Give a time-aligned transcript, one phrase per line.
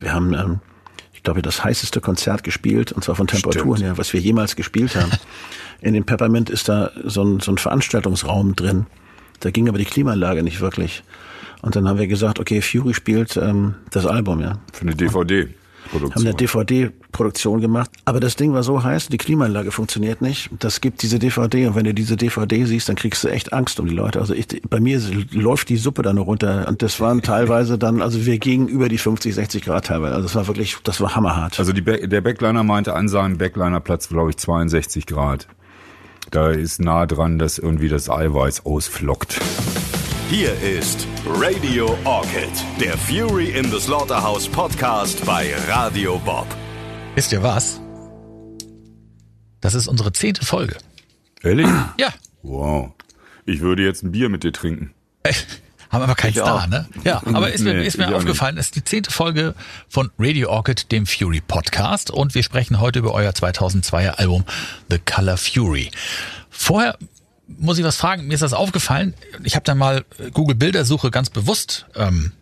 [0.00, 0.60] Wir haben, ähm,
[1.12, 4.94] ich glaube, das heißeste Konzert gespielt, und zwar von Temperaturen her, was wir jemals gespielt
[4.94, 5.10] haben.
[5.80, 8.86] In dem Peppermint ist da so ein, so ein Veranstaltungsraum drin.
[9.40, 11.02] Da ging aber die Klimaanlage nicht wirklich.
[11.62, 14.58] Und dann haben wir gesagt, okay, Fury spielt ähm, das Album, ja.
[14.72, 15.48] Für eine DVD.
[15.92, 17.90] Haben eine DVD-Produktion gemacht.
[18.04, 20.50] Aber das Ding war so heiß, die Klimaanlage funktioniert nicht.
[20.58, 23.80] Das gibt diese DVD und wenn du diese DVD siehst, dann kriegst du echt Angst
[23.80, 24.20] um die Leute.
[24.20, 25.00] Also ich, bei mir
[25.32, 28.98] läuft die Suppe dann runter und das waren teilweise dann, also wir gingen über die
[28.98, 30.14] 50, 60 Grad teilweise.
[30.14, 31.58] Also das war wirklich, das war hammerhart.
[31.58, 35.48] Also die, der Backliner meinte an seinem Backlinerplatz, glaube ich, 62 Grad.
[36.30, 39.40] Da ist nah dran, dass irgendwie das Eiweiß ausflockt.
[40.30, 46.46] Hier ist Radio Orchid, der Fury in the Slaughterhouse Podcast bei Radio Bob.
[47.14, 47.80] Wisst ihr was?
[49.62, 50.76] Das ist unsere zehnte Folge.
[51.42, 51.66] Ehrlich?
[51.98, 52.12] Ja.
[52.42, 52.92] Wow.
[53.46, 54.92] Ich würde jetzt ein Bier mit dir trinken.
[55.88, 56.86] Haben aber keinen Star, ne?
[57.04, 59.54] Ja, aber ist mir, Nee, ist mir ich aufgefallen, es ist die zehnte Folge
[59.88, 64.44] von Radio Orchid, dem Fury Podcast und wir sprechen heute über euer 2002er Album
[64.90, 65.90] The Color Fury.
[66.50, 66.98] Vorher
[67.48, 71.30] muss ich was fragen, mir ist das aufgefallen, ich habe dann mal Google Bildersuche ganz
[71.30, 72.32] bewusst ähm,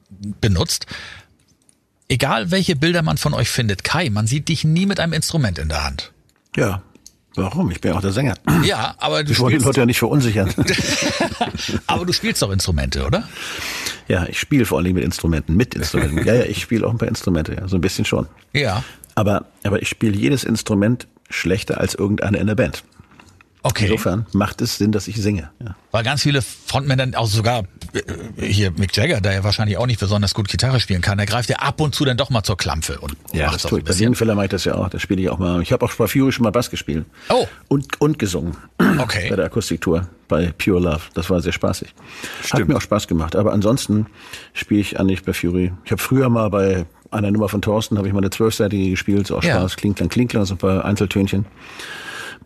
[0.41, 0.87] benutzt.
[2.09, 5.59] Egal welche Bilder man von euch findet, Kai, man sieht dich nie mit einem Instrument
[5.59, 6.13] in der Hand.
[6.57, 6.83] ja.
[7.39, 7.71] Warum?
[7.71, 8.35] Ich bin ja auch der Sänger.
[8.65, 10.55] Ja, aber du Ich wollte die Leute ja nicht verunsichern.
[11.87, 13.29] aber du spielst doch Instrumente, oder?
[14.09, 16.25] ja, ich spiele vor allem mit Instrumenten, mit Instrumenten.
[16.25, 18.27] Ja, ja, ich spiele auch ein paar Instrumente, ja, so ein bisschen schon.
[18.53, 18.83] Ja.
[19.15, 22.85] Aber, aber ich spiele jedes Instrument schlechter als irgendeiner in der Band.
[23.69, 23.85] Okay.
[23.87, 25.51] Insofern macht es Sinn, dass ich singe.
[25.61, 25.75] Ja.
[25.91, 27.65] Weil ganz viele Frontmänner, auch sogar
[27.95, 31.27] äh, hier Mick Jagger, der ja wahrscheinlich auch nicht besonders gut Gitarre spielen kann, der
[31.27, 33.81] greift ja ab und zu dann doch mal zur Klampfe und Ja, macht das tue
[33.81, 33.85] ich.
[33.85, 33.93] Bei.
[33.93, 34.89] Siegenfeller mache ich das ja auch.
[34.89, 35.61] Das spiele ich auch mal.
[35.63, 37.07] Ich habe auch bei Fury schon mal Bass gespielt.
[37.29, 37.47] Oh.
[37.69, 38.57] Und, und gesungen.
[38.99, 39.29] Okay.
[39.31, 40.09] Bei der Akustiktour.
[40.29, 41.01] Bei Pure Love.
[41.15, 41.89] Das war sehr spaßig.
[42.41, 42.69] Hat Stimmt.
[42.69, 43.35] mir auch Spaß gemacht.
[43.37, 44.07] Aber ansonsten
[44.55, 45.73] spiele ich eigentlich bei Fury.
[45.85, 49.27] Ich habe früher mal bei einer Nummer von Thorsten, habe ich mal eine zwölfseitige gespielt.
[49.29, 49.57] So auch Ja.
[49.59, 49.77] Spaß.
[49.77, 51.47] Klinklang, Klinklang, so ein paar Einzeltönchen.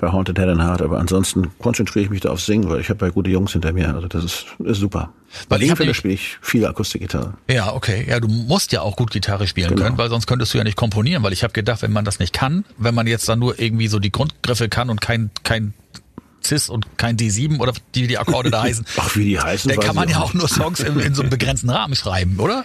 [0.00, 0.82] Bei Haunted Head and Heart.
[0.82, 3.72] Aber ansonsten konzentriere ich mich da auf Singen, weil ich habe ja gute Jungs hinter
[3.72, 3.94] mir.
[3.94, 5.12] Also das ist, ist super.
[5.48, 7.34] Weil Bei ich nämlich- spiele ich viel Akustikgitarre.
[7.48, 8.06] Ja, okay.
[8.08, 9.82] Ja, du musst ja auch gut Gitarre spielen Genau.
[9.82, 12.18] können, weil sonst könntest du ja nicht komponieren, weil ich habe gedacht, wenn man das
[12.18, 15.74] nicht kann, wenn man jetzt dann nur irgendwie so die Grundgriffe kann und kein kein
[16.42, 19.70] Cis und kein D7 oder die die Akkorde da heißen, Ach, wie die heißen.
[19.70, 20.24] dann kann man ja nicht.
[20.24, 22.64] auch nur Songs in, in so einem begrenzten Rahmen schreiben, oder?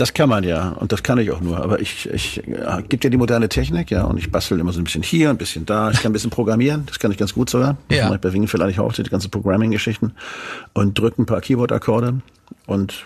[0.00, 1.58] Das kann man ja und das kann ich auch nur.
[1.62, 4.80] Aber ich, ich ja, gibt ja die moderne Technik, ja, und ich bastel immer so
[4.80, 5.90] ein bisschen hier, ein bisschen da.
[5.90, 7.76] Ich kann ein bisschen programmieren, das kann ich ganz gut sogar.
[7.88, 8.04] Das Ja.
[8.06, 10.12] mache ich bei Wingenfeld eigentlich auch, die ganze Programming-Geschichten
[10.72, 12.14] und drücke ein paar Keyboard-Akkorde
[12.66, 13.04] und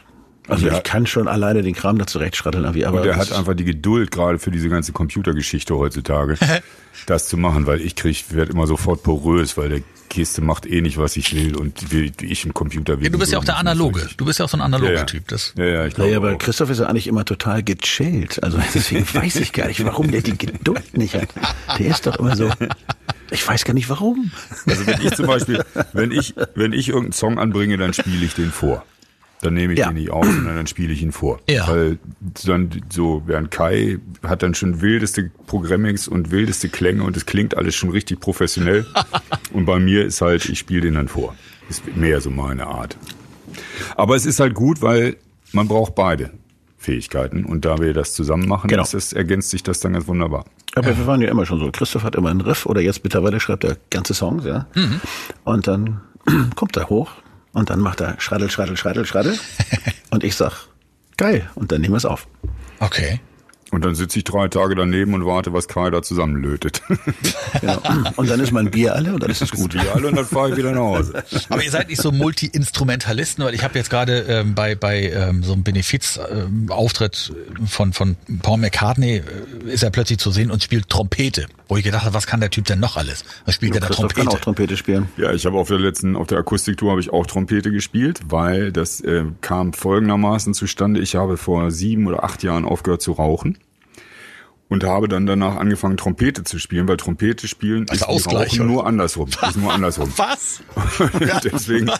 [0.48, 0.76] also Ja.
[0.76, 3.64] ich kann schon alleine den Kram da zurechtschratteln, irgendwie, aber Und er hat einfach die
[3.64, 6.36] Geduld gerade für diese ganze Computergeschichte heutzutage,
[7.06, 10.80] das zu machen, weil ich krieg, werd immer sofort porös, weil der Kiste macht eh
[10.80, 13.04] nicht, was ich will und wie, wie ich im Computer will.
[13.06, 14.08] Ja, du bist ja auch der Analoge.
[14.16, 15.04] Du bist ja auch so ein analoger ja, ja.
[15.04, 15.26] Typ.
[15.28, 16.38] Das, Ja, ja, ich glaube Naja, aber auch.
[16.38, 18.40] Christoph ist ja eigentlich immer total gechillt.
[18.42, 21.28] Also deswegen weiß ich gar nicht, warum der die Geduld nicht hat.
[21.78, 22.48] Der ist doch immer so.
[23.30, 24.30] Ich weiß gar nicht warum.
[24.66, 28.34] Also wenn ich zum Beispiel, wenn ich, wenn ich irgendeinen Song anbringe, dann spiele ich
[28.34, 28.84] den vor.
[29.42, 29.88] Dann nehme ich Ja.
[29.88, 31.38] den nicht auf, sondern dann spiele ich ihn vor.
[31.50, 31.68] Ja.
[31.68, 31.98] Weil
[32.46, 37.56] dann so, während Kai hat dann schon wildeste Programmings und wildeste Klänge und es klingt
[37.56, 38.86] alles schon richtig professionell.
[39.52, 41.34] und bei mir ist halt, ich spiele den dann vor.
[41.68, 42.96] Ist mehr so meine Art.
[43.96, 45.16] Aber es ist halt gut, weil
[45.52, 46.30] man braucht beide
[46.78, 48.82] Fähigkeiten und da wir das zusammen machen, Genau.
[48.82, 50.44] ist das, ergänzt sich das dann ganz wunderbar.
[50.74, 51.70] Aber wir waren ja immer schon so.
[51.70, 54.66] Christoph hat immer einen Riff oder jetzt mittlerweile schreibt er ganze Songs, ja.
[55.44, 56.00] Und dann
[56.56, 57.10] kommt er hoch
[57.54, 59.38] und dann macht er Schraddel, Schraddel, Schraddel, Schraddel.
[60.10, 60.66] und ich sag,
[61.16, 61.48] geil.
[61.54, 62.26] Und dann nehmen wir es auf.
[62.80, 63.20] okay.
[63.74, 66.80] Und dann sitze ich drei Tage daneben und warte, was Kai da zusammenlötet.
[67.60, 67.78] Genau.
[68.16, 69.74] Und dann ist mein Bier alle und dann ist es gut.
[69.74, 71.22] Wir alle und dann fahre ich wieder nach Hause.
[71.48, 75.42] Aber ihr seid nicht so Multi-Instrumentalisten, weil ich habe jetzt gerade ähm, bei, bei ähm,
[75.42, 77.32] so einem Benefiz-Auftritt
[77.66, 81.46] von, von Paul McCartney äh, ist er plötzlich zu sehen und spielt Trompete.
[81.68, 83.24] Wo ich gedacht habe, was kann der Typ denn noch alles?
[83.46, 84.36] Was spielt er da Christoph kann Trompete?
[84.36, 85.08] auch Trompete spielen.
[85.16, 88.72] Ja, ich habe auf der letzten, auf der Akustiktour habe ich auch Trompete gespielt, weil
[88.72, 91.00] das äh, kam folgendermaßen zustande.
[91.00, 93.58] Ich habe vor sieben oder acht Jahren aufgehört zu rauchen
[94.68, 98.60] und habe dann danach angefangen Trompete zu spielen, weil Trompete spielen Also ist Ausgleich, Rauchen
[98.60, 98.70] oder?
[98.70, 99.28] nur andersrum.
[99.48, 100.12] Ist nur andersrum.
[100.16, 100.62] Was?
[101.44, 101.90] Deswegen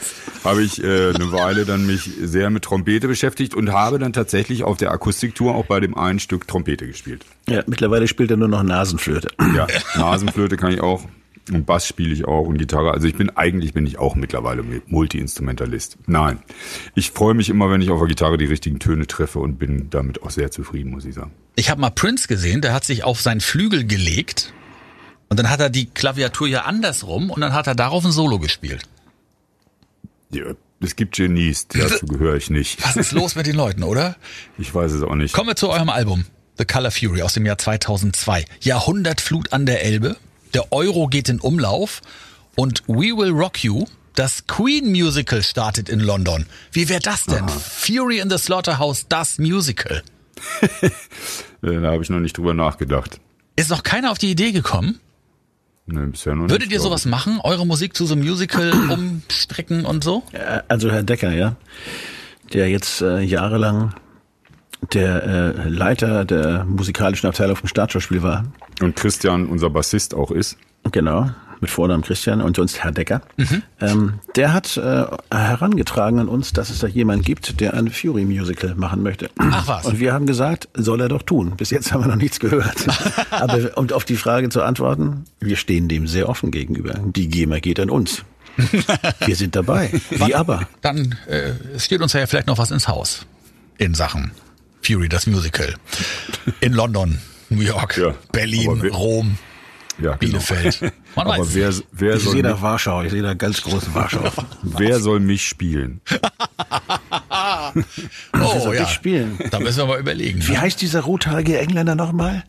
[0.42, 4.64] habe ich äh, eine Weile dann mich sehr mit Trompete beschäftigt und habe dann tatsächlich
[4.64, 7.24] auf der Akustiktour auch bei dem einen Stück Trompete gespielt.
[7.48, 9.28] Ja, mittlerweile spielt er nur noch Nasenflöte.
[9.54, 9.66] Ja,
[9.96, 11.06] Nasenflöte kann ich auch.
[11.52, 12.92] Und Bass spiele ich auch und Gitarre.
[12.92, 15.98] Also ich bin eigentlich bin ich auch mittlerweile Multi-Instrumentalist.
[16.06, 16.38] Nein,
[16.94, 19.90] ich freue mich immer, wenn ich auf der Gitarre die richtigen Töne treffe und bin
[19.90, 21.32] damit auch sehr zufrieden, muss ich sagen.
[21.56, 24.54] Ich habe mal Prince gesehen, der hat sich auf seinen Flügel gelegt
[25.28, 28.38] und dann hat er die Klaviatur ja andersrum und dann hat er darauf ein Solo
[28.38, 28.82] gespielt.
[30.30, 30.44] Ja,
[30.80, 32.82] Es gibt Genies, dazu gehöre ich nicht.
[32.84, 34.16] Was ist los mit den Leuten, oder?
[34.58, 35.34] Ich weiß es auch nicht.
[35.34, 36.24] Kommen wir zu eurem Album.
[36.56, 38.44] The Color Fury aus dem Jahr 2002.
[38.60, 40.16] Jahrhundertflut an der Elbe.
[40.54, 42.00] Der Euro geht in Umlauf.
[42.56, 46.46] Und We Will Rock You, das Queen Musical startet in London.
[46.70, 47.48] Wie wäre das denn?
[47.48, 50.02] Fury in the Slaughterhouse, das Musical.
[51.62, 53.20] Da habe ich noch nicht drüber nachgedacht.
[53.56, 55.00] Ist noch keiner auf die Idee gekommen?
[55.86, 57.40] Nee, bisher noch Würdet nicht, ihr glaub sowas machen?
[57.42, 60.24] Eure Musik zu so einem Musical umstrecken und so?
[60.68, 61.56] Also Herr Decker, ja,
[62.52, 63.94] der jetzt äh, jahrelang
[64.92, 68.44] der äh, Leiter der musikalischen Abteilung vom Staatsschauspiel war.
[68.80, 70.56] Und Christian, unser Bassist, auch ist.
[70.92, 73.22] Genau, mit Vornamen Christian und sonst Herr Decker.
[73.80, 78.74] Ähm, der hat äh, herangetragen an uns, dass es da jemand gibt, der ein Fury-Musical
[78.74, 79.30] machen möchte.
[79.38, 79.86] Ach was.
[79.86, 81.54] Und wir haben gesagt, soll er doch tun.
[81.56, 82.86] Bis jetzt haben wir noch nichts gehört.
[83.30, 86.94] Aber um auf die Frage zu antworten, wir stehen dem sehr offen gegenüber.
[87.02, 88.24] Die GEMA geht an uns.
[89.26, 89.90] Wir sind dabei.
[90.10, 90.68] Wie aber?
[90.80, 93.26] Dann äh, steht uns ja vielleicht noch was ins Haus
[93.78, 94.30] in Sachen
[94.84, 95.74] Fury, das Musical.
[96.60, 99.38] In London, New York, Ja, Berlin, wir- Rom,
[99.98, 100.16] Ja, genau.
[100.18, 100.80] Bielefeld.
[101.16, 101.54] Man Aber weiß.
[101.54, 104.30] wer, wer, Ich soll sehe mich, da Warschau, ich sehe da ganz großen Warschau.
[104.62, 106.00] wer soll mich spielen?
[107.30, 108.82] oh, soll ja.
[108.82, 109.38] ich spielen?
[109.50, 110.46] Da müssen wir mal überlegen.
[110.46, 112.44] Wie heißt dieser rothaarige Engländer nochmal?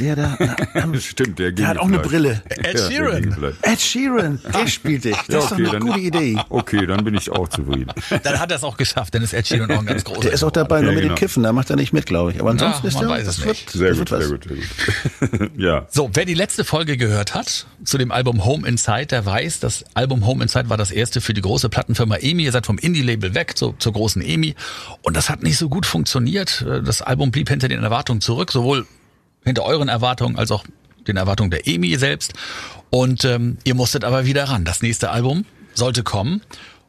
[0.00, 0.36] Der da,
[0.74, 2.42] na, Stimmt, der der hat auch eine Brille.
[2.48, 3.32] Ed Ja, der Sheeran.
[3.32, 3.58] vielleicht.
[3.64, 5.16] Ed Sheeran, der spielt dich.
[5.28, 6.36] Das ist doch eine dann, gute Idee.
[6.48, 7.92] Okay, dann bin ich auch zufrieden.
[8.24, 10.22] Dann hat er es auch geschafft, denn ist Ed Sheeran auch ein ganz großer.
[10.22, 11.18] Der ist auch dabei, nur Ja, mit dem genau.
[11.18, 12.40] Kiffen, da macht er nicht mit, glaube ich.
[12.40, 13.70] Aber ansonsten Ja, ist man er, weiß das es wird, nicht.
[13.70, 15.50] Sehr das gut, sehr gut, sehr gut.
[15.56, 15.86] ja.
[15.92, 19.84] So, wer die letzte Folge gehört hat zu dem Album Home Inside, der weiß, das
[19.94, 22.44] Album Home Inside war das erste für die große Plattenfirma EMI.
[22.46, 24.56] Ihr seid vom Indie-Label weg zu, zur großen EMI.
[25.02, 26.64] Und das hat nicht so gut funktioniert.
[26.84, 28.86] Das Album blieb hinter den Erwartungen zurück, sowohl
[29.44, 30.64] hinter euren Erwartungen als auch
[31.06, 32.34] den Erwartungen der EMI selbst.
[32.90, 34.64] Und ähm, ihr musstet aber wieder ran.
[34.64, 35.44] Das nächste Album
[35.74, 36.42] sollte kommen.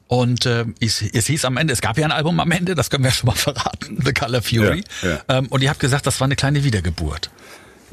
[0.08, 2.90] Und äh, es, es hieß am Ende, es gab ja ein Album am Ende, das
[2.90, 4.84] können wir schon mal verraten, The Color Fury.
[5.02, 5.20] Ja, ja.
[5.30, 7.32] Ähm, und ihr habt gesagt, das war eine kleine Wiedergeburt.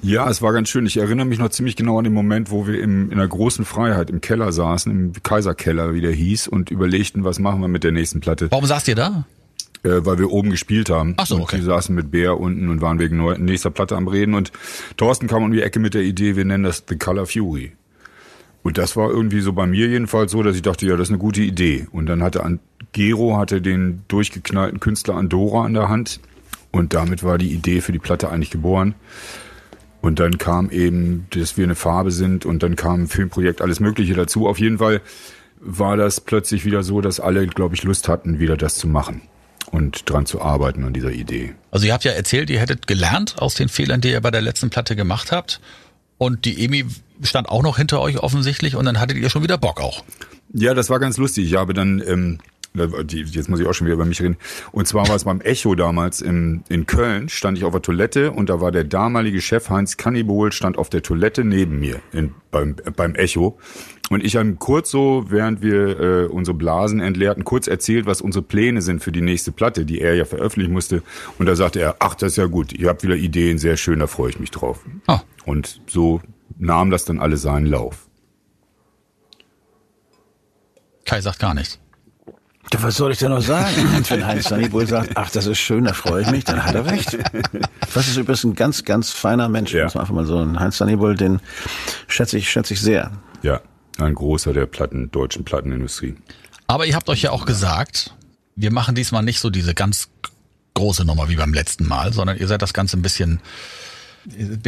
[0.03, 0.85] Ja, es war ganz schön.
[0.85, 3.65] Ich erinnere mich noch ziemlich genau an den Moment, wo wir im, in der großen
[3.65, 7.85] Freiheit im Keller saßen, im Kaiserkeller, wie der hieß, und überlegten, was machen wir mit
[7.85, 9.25] der nächsten Platte, Warum saßt ihr da?
[9.85, 11.15] Äh, weil wir oben gespielt haben.
[11.17, 11.57] Ach so, und okay.
[11.57, 14.35] die saßen mit Bär unten und waren wegen neu, nächster Platte am Reden.
[14.35, 14.53] Und
[14.97, 17.73] Thorsten kam um die Ecke mit der Idee, wir nennen das The Color Fury.
[18.63, 21.11] Und das war irgendwie so bei mir jedenfalls so, dass ich dachte, ja, das ist
[21.11, 21.89] eine gute Idee.
[21.91, 22.61] Und dann hatte An
[22.93, 26.21] Gero hatte den durchgeknallten Künstler Andorra an der Hand.
[26.71, 28.95] Und damit war die Idee für die Platte eigentlich geboren.
[30.01, 33.81] Und dann kam eben, dass wir eine Farbe sind und dann kam ein Filmprojekt, alles
[33.81, 34.47] Mögliche dazu.
[34.47, 35.01] Auf jeden Fall
[35.61, 39.23] war das plötzlich wieder so, dass alle, glaube ich, Lust hatten, wieder das zu machen
[39.71, 41.55] und dran zu arbeiten an dieser Idee.
[41.71, 44.43] Also ihr habt ja erzählt, ihr hättet gelernt aus den Fehlern, die ihr bei der
[44.43, 45.61] letzten Platte gemacht habt.
[46.19, 46.85] Und die EMI
[47.23, 50.05] stand auch noch hinter euch offensichtlich und dann hattet ihr schon wieder Bock auch.
[50.53, 51.47] Ja, das war ganz lustig.
[51.47, 52.39] Ich habe dann, ähm,
[52.75, 54.37] die- jetzt muss ich auch schon wieder über mich reden.
[54.71, 58.31] Und zwar war es beim Echo damals in, in Köln, stand ich auf der Toilette
[58.33, 62.35] und da war der damalige Chef Heinz Kannibol, stand auf der Toilette neben mir in,
[62.51, 63.59] beim, beim Echo.
[64.13, 68.43] Und ich habe kurz so, während wir äh, unsere Blasen entleerten, kurz erzählt, was unsere
[68.43, 71.03] Pläne sind für die nächste Platte, die er ja veröffentlichen musste.
[71.39, 74.01] Und da sagte er, ach, das ist ja gut, ihr habt wieder Ideen, sehr schön,
[74.01, 74.81] da freue ich mich drauf.
[75.07, 75.21] Ah.
[75.47, 76.21] Und so
[76.59, 78.07] nahm das dann alles seinen Lauf.
[81.07, 81.79] Kai sagt gar nichts.
[82.81, 83.75] Was soll ich denn noch sagen?
[83.97, 86.75] Und wenn Heinz Sannibul sagt, ach, das ist schön, da freue ich mich, dann hat
[86.75, 87.17] er recht.
[87.95, 89.85] Das ist übrigens ein ganz, ganz feiner Mensch, Ja.
[89.85, 90.37] muss man einfach mal so.
[90.37, 91.41] Und Heinz Sannibul, den
[92.09, 93.11] schätze ich, schätze ich sehr.
[93.43, 93.61] Ja,
[93.99, 96.15] ein großer der Platten, deutschen Plattenindustrie.
[96.67, 98.15] Aber ihr habt euch ja auch gesagt,
[98.57, 100.09] wir machen diesmal nicht so diese ganz
[100.75, 103.41] große Nummer wie beim letzten Mal, sondern ihr seid das Ganze ein bisschen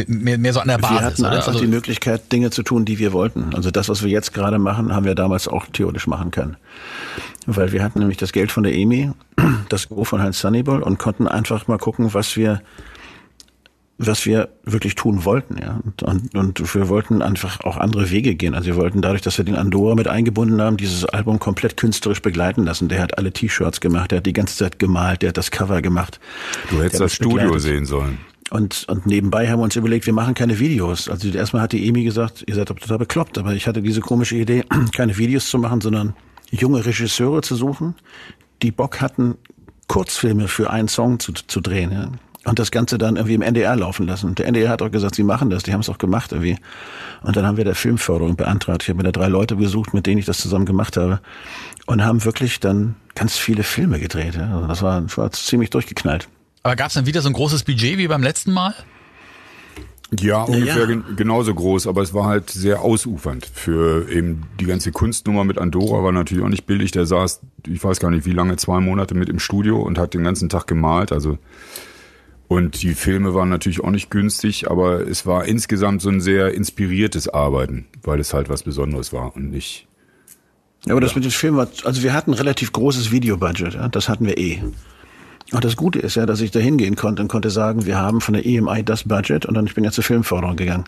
[0.07, 0.97] mehr, mehr so an der Basis.
[0.97, 1.31] wir hatten oder?
[1.31, 3.53] einfach Also, die Möglichkeit, Dinge zu tun, die wir wollten.
[3.55, 6.57] Also das, was wir jetzt gerade machen, haben wir damals auch theoretisch machen können.
[7.45, 9.11] Weil wir hatten nämlich das Geld von der EMI,
[9.69, 12.61] das Go von Heinz Sunnyball und konnten einfach mal gucken, was wir
[13.97, 15.79] was wir wirklich tun wollten, ja.
[15.83, 18.53] Und, und, und wir wollten einfach auch andere Wege gehen.
[18.53, 22.21] Also wir wollten dadurch, dass wir den Andorra mit eingebunden haben, dieses Album komplett künstlerisch
[22.21, 22.89] begleiten lassen.
[22.89, 25.81] Der hat alle T-Shirts gemacht, der hat die ganze Zeit gemalt, der hat das Cover
[25.81, 26.19] gemacht.
[26.69, 27.61] Du hättest das Studio begleitet.
[27.61, 28.17] sehen sollen.
[28.51, 31.09] Und, und nebenbei haben wir uns überlegt, wir machen keine Videos.
[31.09, 34.01] Also erstmal hat die Emi gesagt, ihr seid doch total bekloppt, aber ich hatte diese
[34.01, 36.15] komische Idee, keine Videos zu machen, sondern
[36.51, 37.95] junge Regisseure zu suchen,
[38.61, 39.35] die Bock hatten,
[39.87, 41.91] Kurzfilme für einen Song zu, zu drehen.
[41.91, 42.11] Ja.
[42.45, 44.27] Und das Ganze dann irgendwie im NDR laufen lassen.
[44.27, 46.57] Und der NDR hat auch gesagt, sie machen das, die haben es auch gemacht irgendwie.
[47.23, 48.83] Und dann haben wir der Filmförderung beantragt.
[48.83, 51.19] Ich habe mir da drei Leute gesucht, mit denen ich das zusammen gemacht habe.
[51.87, 54.37] Und haben wirklich dann ganz viele Filme gedreht.
[54.37, 56.27] Also das war, das war ziemlich durchgeknallt.
[56.61, 58.75] aber gab es dann wieder so ein großes Budget wie beim letzten Mal?
[60.19, 60.85] Ja, ungefähr ja.
[60.85, 63.49] gen genauso groß, aber es war halt sehr ausufernd.
[63.51, 66.91] Für eben die ganze Kunstnummer mit Andorra war natürlich auch nicht billig.
[66.91, 70.13] Der saß, ich weiß gar nicht wie lange, zwei Monate mit im Studio und hat
[70.13, 71.11] den ganzen Tag gemalt.
[71.11, 71.39] Also
[72.47, 76.53] und die Filme waren natürlich auch nicht günstig, aber es war insgesamt so ein sehr
[76.53, 79.87] inspiriertes Arbeiten, weil es halt was Besonderes war und nicht.
[80.85, 83.87] Ja, aber das mit dem Film war, also wir hatten ein relativ großes Videobudget, ja,
[83.87, 84.61] das hatten wir eh.
[85.51, 88.19] Und das Gute ist ja, dass ich da hingehen konnte und konnte sagen, wir haben
[88.19, 90.85] von der EMI das Budget und dann ich bin ja zur Filmförderung gegangen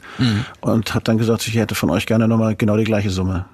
[0.61, 3.45] und habe dann gesagt, ich hätte von euch gerne nochmal genau die gleiche Summe.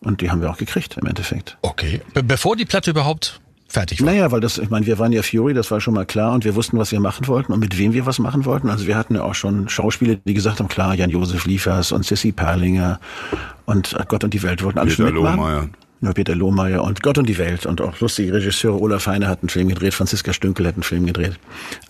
[0.00, 1.56] Und die haben wir auch gekriegt im Endeffekt.
[1.62, 2.02] Okay.
[2.12, 3.40] Be bevor die Platte überhaupt
[3.72, 4.12] fertig war.
[4.12, 6.44] Naja, weil das, ich meine, wir waren ja Fury, das war schon mal klar und
[6.44, 8.68] wir wussten, was wir machen wollten und mit wem wir was machen wollten.
[8.68, 12.32] Also wir hatten ja auch schon Schauspieler, die gesagt haben, klar, Jan-Josef Liefers und Sissy
[12.32, 13.00] Perlinger
[13.66, 15.36] und äh, Gott und die Welt wollten alle Peter schon mitmachen.
[15.36, 15.68] Lohmeier.
[16.02, 18.80] Ja, Peter Lohmeier und Gott und die Welt und auch lustige Regisseure.
[18.80, 21.38] Olaf Heine hat einen Film gedreht, Franziska Stünkel hat einen Film gedreht.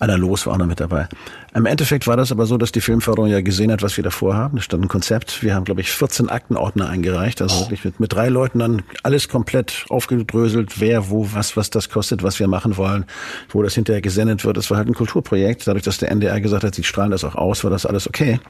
[0.00, 1.08] Anna Los war auch noch mit dabei.
[1.54, 4.10] Im Endeffekt war das aber so, dass die Filmförderung ja gesehen hat, was wir da
[4.10, 4.56] vorhaben.
[4.56, 5.42] Da stand ein Konzept.
[5.42, 7.40] Wir haben, glaube ich, 14 Aktenordner eingereicht.
[7.40, 11.88] Also wirklich mit, mit drei Leuten dann alles komplett aufgedröselt, wer, wo, was, was das
[11.88, 13.06] kostet, was wir machen wollen,
[13.48, 14.58] wo das hinterher gesendet wird.
[14.58, 15.66] Es war halt ein Kulturprojekt.
[15.66, 18.40] Dadurch, dass der NDR gesagt hat, sie strahlen das auch aus, war das alles okay.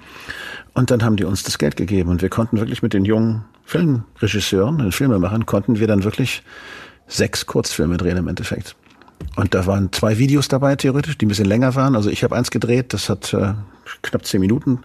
[0.75, 3.45] Und dann haben die uns das Geld gegeben und wir konnten wirklich mit den jungen
[3.65, 6.43] Filmregisseuren, den Filmemachern, konnten wir dann wirklich
[7.07, 8.75] sechs Kurzfilme drehen im Endeffekt.
[9.37, 11.95] Und da waren zwei Videos dabei, theoretisch, die ein bisschen länger waren.
[11.95, 13.55] Also ich habe eins gedreht, das hat äh,
[14.03, 14.81] knapp zehn Minuten.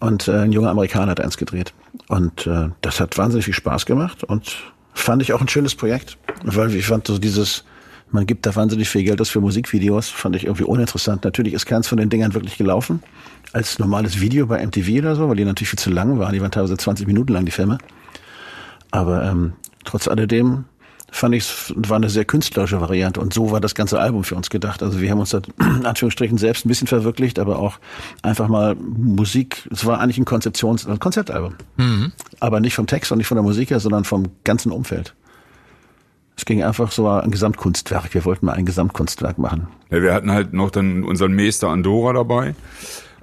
[0.00, 1.74] Und äh, ein junger Amerikaner hat eins gedreht.
[2.08, 4.56] Und äh, das hat wahnsinnig viel Spaß gemacht und
[4.94, 6.16] fand ich auch ein schönes Projekt.
[6.44, 7.64] Weil ich fand so dieses,
[8.10, 11.24] man gibt da wahnsinnig viel Geld aus für Musikvideos, fand ich irgendwie uninteressant.
[11.24, 13.02] Natürlich ist keins von den Dingern wirklich gelaufen.
[13.52, 16.32] Als normales Video bei MTV oder so, weil die natürlich viel zu lang waren.
[16.32, 17.78] Die waren teilweise 20 Minuten lang, die Filme.
[18.90, 19.52] Aber ähm,
[19.84, 20.64] trotz alledem
[21.10, 24.34] fand ich es war eine sehr künstlerische Variante und so war das ganze Album für
[24.34, 24.82] uns gedacht.
[24.82, 27.78] Also wir haben uns da in Anführungsstrichen selbst ein bisschen verwirklicht, aber auch
[28.22, 29.66] einfach mal Musik.
[29.70, 32.12] Es war eigentlich ein Konzeptions ein Konzeptalbum, mhm.
[32.40, 35.14] aber nicht vom Text und nicht von der Musik her, sondern vom ganzen Umfeld.
[36.36, 38.14] Es ging einfach so ein Gesamtkunstwerk.
[38.14, 39.66] Wir wollten mal ein Gesamtkunstwerk machen.
[39.90, 42.54] Ja, wir hatten halt noch dann unseren Meister Andorra dabei.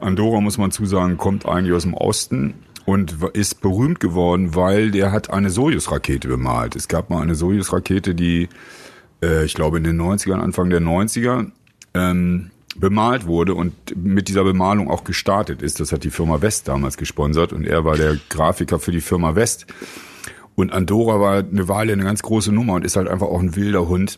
[0.05, 2.53] Andorra, muss man zusagen, kommt eigentlich aus dem Osten
[2.85, 6.75] und ist berühmt geworden, weil der hat eine Sojus-Rakete bemalt.
[6.75, 8.47] Es gab mal eine Sojus-Rakete, die,
[9.23, 11.51] äh, ich glaube, in den 90ern, Anfang der 90er,
[11.95, 15.79] ähm, bemalt wurde und mit dieser Bemalung auch gestartet ist.
[15.79, 19.35] Das hat die Firma West damals gesponsert und er war der Grafiker für die Firma
[19.35, 19.65] West.
[20.55, 23.55] Und Andorra war eine Weile eine ganz große Nummer und ist halt einfach auch ein
[23.55, 24.17] wilder Hund.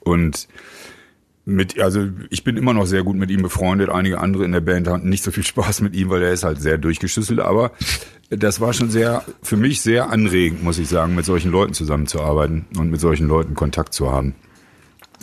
[0.00, 0.48] Und
[1.48, 3.88] mit, also ich bin immer noch sehr gut mit ihm befreundet.
[3.88, 6.44] Einige andere in der Band hatten nicht so viel Spaß mit ihm, weil er ist
[6.44, 7.40] halt sehr durchgeschüsselt.
[7.40, 7.72] Aber
[8.28, 12.66] das war schon sehr, für mich sehr anregend, muss ich sagen, mit solchen Leuten zusammenzuarbeiten
[12.76, 14.34] und mit solchen Leuten Kontakt zu haben.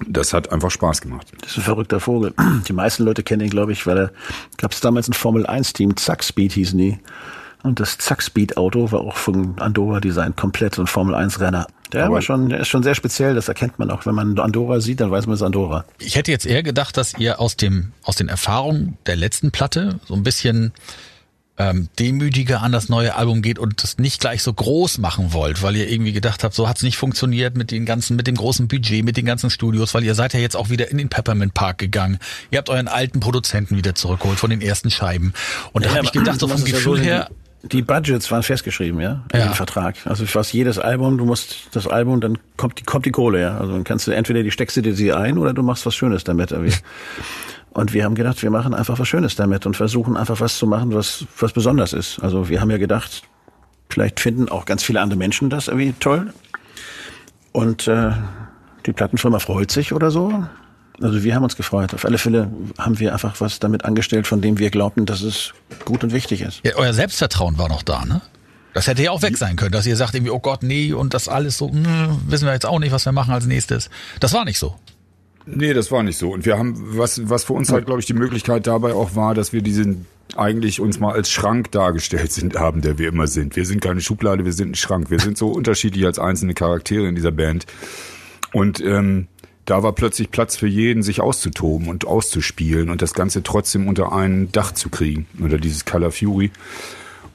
[0.08, 1.32] Das hat einfach Spaß gemacht.
[1.42, 2.34] Das ist ein verrückter Vogel.
[2.68, 4.12] Die meisten Leute kennen ihn, glaube ich, weil er
[4.58, 7.00] gab es damals ein Formel-1-Team, Zack Speed hießen die.
[7.66, 11.40] Und das Zack Speed Auto war auch von Andorra Design komplett so ein Formel 1
[11.40, 11.66] Renner.
[11.92, 14.06] Der war schon, der ist schon sehr speziell, das erkennt man auch.
[14.06, 15.84] Wenn man Andorra sieht, dann weiß man es ist Andorra.
[15.98, 20.00] Ich hätte jetzt eher gedacht, dass ihr aus dem, aus den Erfahrungen der letzten Platte
[20.06, 20.74] so ein bisschen
[21.58, 25.64] ähm, demütiger an das neue Album geht und das nicht gleich so groß machen wollt,
[25.64, 28.68] weil ihr irgendwie gedacht habt, so hat's nicht funktioniert mit den ganzen, mit dem großen
[28.68, 31.54] Budget, mit den ganzen Studios, weil ihr seid ja jetzt auch wieder in den Peppermint
[31.54, 32.20] Park gegangen.
[32.52, 35.34] Ihr habt euren alten Produzenten wieder zurückgeholt von den ersten Scheiben.
[35.72, 37.30] Und da Ja, habe ich aber gedacht, so vom es ja Gefühl so her,
[37.72, 39.48] Die Budgets waren festgeschrieben, ja, Ja.
[39.48, 39.96] im Vertrag.
[40.06, 43.58] Also fast jedes Album, du musst das Album, dann kommt die, kommt die Kohle, ja.
[43.58, 45.96] Also dann kannst du entweder die steckst du dir sie ein oder du machst was
[45.96, 46.54] Schönes damit.
[47.72, 50.66] Und wir haben gedacht, wir machen einfach was Schönes damit und versuchen einfach was zu
[50.66, 52.20] machen, was, was besonders ist.
[52.20, 53.24] Also wir haben ja gedacht,
[53.90, 56.34] vielleicht finden auch ganz viele andere Menschen das irgendwie toll.
[57.52, 58.12] Und äh,
[58.86, 60.46] die Plattenfirma freut sich oder so.
[61.02, 61.94] Also wir haben uns gefreut.
[61.94, 65.54] Auf alle Fälle haben wir einfach was damit angestellt, von dem wir glaubten, dass es
[65.84, 66.62] gut und wichtig ist.
[66.64, 68.22] ja, euer Selbstvertrauen war noch da, ne?
[68.74, 71.14] Das hätte ja auch weg sein können, dass ihr sagt irgendwie, oh Gott, nee, und
[71.14, 73.90] das alles so, mh, wissen wir jetzt auch nicht, was wir machen als nächstes.
[74.20, 74.76] Das war nicht so.
[75.46, 76.34] Nee, das war nicht so.
[76.34, 79.34] Und wir haben, was, was für uns halt, glaube ich, die Möglichkeit dabei auch war,
[79.34, 83.56] dass wir diesen eigentlich uns mal als Schrank dargestellt sind, haben, der wir immer sind.
[83.56, 85.10] Wir sind keine Schublade, wir sind ein Schrank.
[85.10, 87.66] Wir sind so unterschiedlich als einzelne Charaktere in dieser Band.
[88.52, 89.28] Und ähm,
[89.66, 94.14] da war plötzlich Platz für jeden, sich auszutoben und auszuspielen und das Ganze trotzdem unter
[94.14, 96.52] ein Dach zu kriegen, unter dieses Color Fury.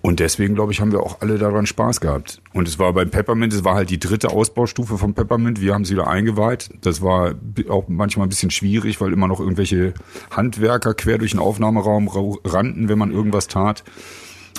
[0.03, 2.41] Und deswegen, glaube ich, haben wir auch alle daran Spaß gehabt.
[2.55, 5.61] Und es war beim Peppermint, es war halt die dritte Ausbaustufe vom Peppermint.
[5.61, 6.71] Wir haben sie da eingeweiht.
[6.81, 7.35] Das war
[7.69, 9.93] auch manchmal ein bisschen schwierig, weil immer noch irgendwelche
[10.31, 13.85] Handwerker quer durch den Aufnahmeraum ra- rannten, wenn man irgendwas tat.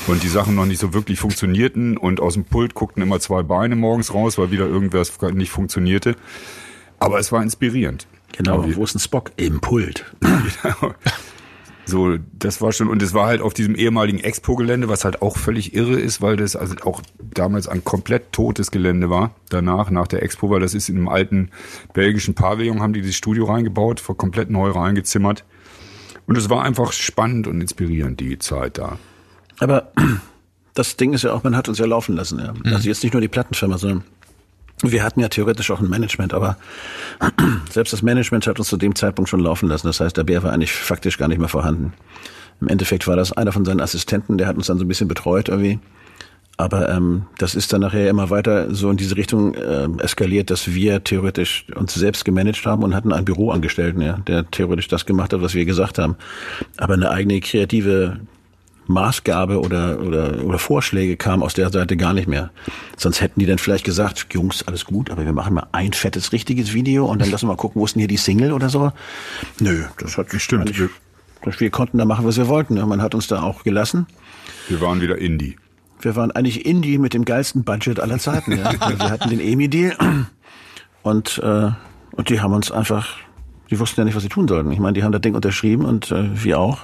[0.06, 1.98] Und die Sachen noch nicht so wirklich funktionierten.
[1.98, 6.16] Und aus dem Pult guckten immer zwei Beine morgens raus, weil wieder irgendwas nicht funktionierte.
[7.02, 8.06] Aber es war inspirierend.
[8.32, 9.32] Genau, wo ist ein Spock?
[9.38, 10.06] Im Pult.
[11.84, 15.36] So, das war schon, und es war halt auf diesem ehemaligen Expo-Gelände, was halt auch
[15.36, 17.02] völlig irre ist, weil das also auch
[17.34, 19.34] damals ein komplett totes Gelände war.
[19.50, 21.50] Danach, nach der Expo, weil das ist in einem alten
[21.94, 25.44] belgischen Pavillon, haben die dieses Studio reingebaut, komplett neu reingezimmert.
[26.28, 29.00] Und es war einfach spannend und inspirierend, die Zeit da.
[29.60, 29.92] Aber
[30.76, 32.40] das Ding ist ja auch, man hat uns ja laufen lassen.
[32.40, 32.54] Ja.
[32.54, 32.74] Mhm.
[32.74, 34.04] Also jetzt nicht nur die Plattenfirma, sondern
[34.84, 36.58] wir hatten ja theoretisch auch ein Management, aber
[37.70, 39.88] selbst das Management hat uns zu dem Zeitpunkt schon laufen lassen.
[39.88, 41.94] Das heißt, der Bär war eigentlich faktisch gar nicht mehr vorhanden.
[42.62, 45.08] Im Endeffekt war das einer von seinen Assistenten, der hat uns dann so ein bisschen
[45.08, 45.80] betreut irgendwie.
[46.58, 50.74] Aber ähm, das ist dann nachher immer weiter so in diese Richtung äh, eskaliert, dass
[50.74, 55.34] wir theoretisch uns selbst gemanagt haben und hatten einen Büroangestellten, ja, der theoretisch das gemacht
[55.34, 56.18] hat, was wir gesagt haben.
[56.78, 58.20] Aber eine eigene kreative
[58.92, 62.52] Maßgabe oder, oder, oder Vorschläge kam aus der Seite gar nicht mehr.
[62.98, 66.32] Sonst hätten die dann vielleicht gesagt, Jungs, alles gut, aber wir machen mal ein fettes,
[66.32, 68.70] richtiges Video und dann lassen wir mal gucken, wo ist denn hier die Single oder
[68.70, 68.92] so.
[69.60, 70.78] Nö, das hat Stimmt.
[70.78, 70.90] Wir,
[71.44, 72.76] wir konnten da machen, was wir wollten.
[72.76, 74.08] Man hat uns da auch gelassen.
[74.70, 75.58] Wir waren wieder Indie.
[76.00, 78.58] Wir waren eigentlich Indie mit dem geilsten Budget aller Zeiten.
[78.58, 78.72] Ja.
[79.00, 79.96] wir hatten den EMI-Deal
[81.04, 81.72] und, äh,
[82.12, 83.18] und die haben uns einfach,
[83.70, 84.72] die wussten ja nicht, was sie tun sollten.
[84.72, 86.80] Ich meine, die haben das Ding unterschrieben und äh, wir auch.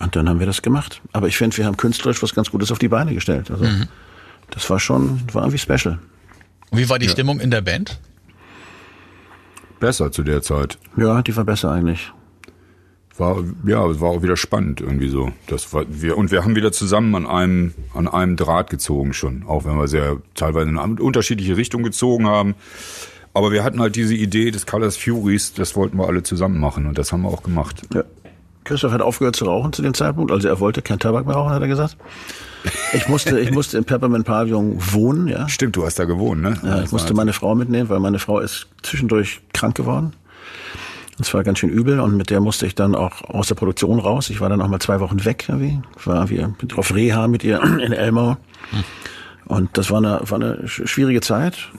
[0.00, 1.02] Und dann haben wir das gemacht.
[1.12, 3.50] Aber ich finde, wir haben künstlerisch was ganz Gutes auf die Beine gestellt.
[3.50, 3.86] Also mhm.
[4.50, 5.98] das war schon, war irgendwie special.
[6.72, 7.12] Wie war die ja.
[7.12, 8.00] Stimmung in der Band?
[9.78, 10.78] Besser zu der Zeit.
[10.96, 12.12] Ja, die war besser eigentlich.
[13.18, 15.32] War, ja, es war auch wieder spannend irgendwie so.
[15.46, 19.42] Das war, wir, und wir haben wieder zusammen an einem, an einem Draht gezogen schon.
[19.46, 22.54] Auch wenn wir sehr teilweise in eine unterschiedliche Richtung gezogen haben.
[23.34, 26.86] Aber wir hatten halt diese Idee des Colors Furies, das wollten wir alle zusammen machen
[26.86, 27.82] und das haben wir auch gemacht.
[27.94, 28.04] Ja.
[28.70, 31.52] Christoph hat aufgehört zu rauchen zu dem Zeitpunkt, also er wollte kein Tabak mehr rauchen,
[31.52, 31.96] hat er gesagt.
[32.92, 35.48] Ich musste, ich musste im Peppermint Pavillon wohnen, ja.
[35.48, 36.56] Stimmt, du hast da gewohnt, ne?
[36.62, 40.12] Ja, ich musste meine Frau mitnehmen, weil meine Frau ist zwischendurch krank geworden.
[41.18, 43.98] Das war ganz schön übel und mit der musste ich dann auch aus der Produktion
[43.98, 44.30] raus.
[44.30, 45.80] Ich war dann auch mal zwei Wochen weg, irgendwie.
[46.04, 46.46] War wie
[46.76, 48.36] auf Reha mit ihr in Elmau.
[49.46, 51.70] Und das war eine, war eine schwierige Zeit.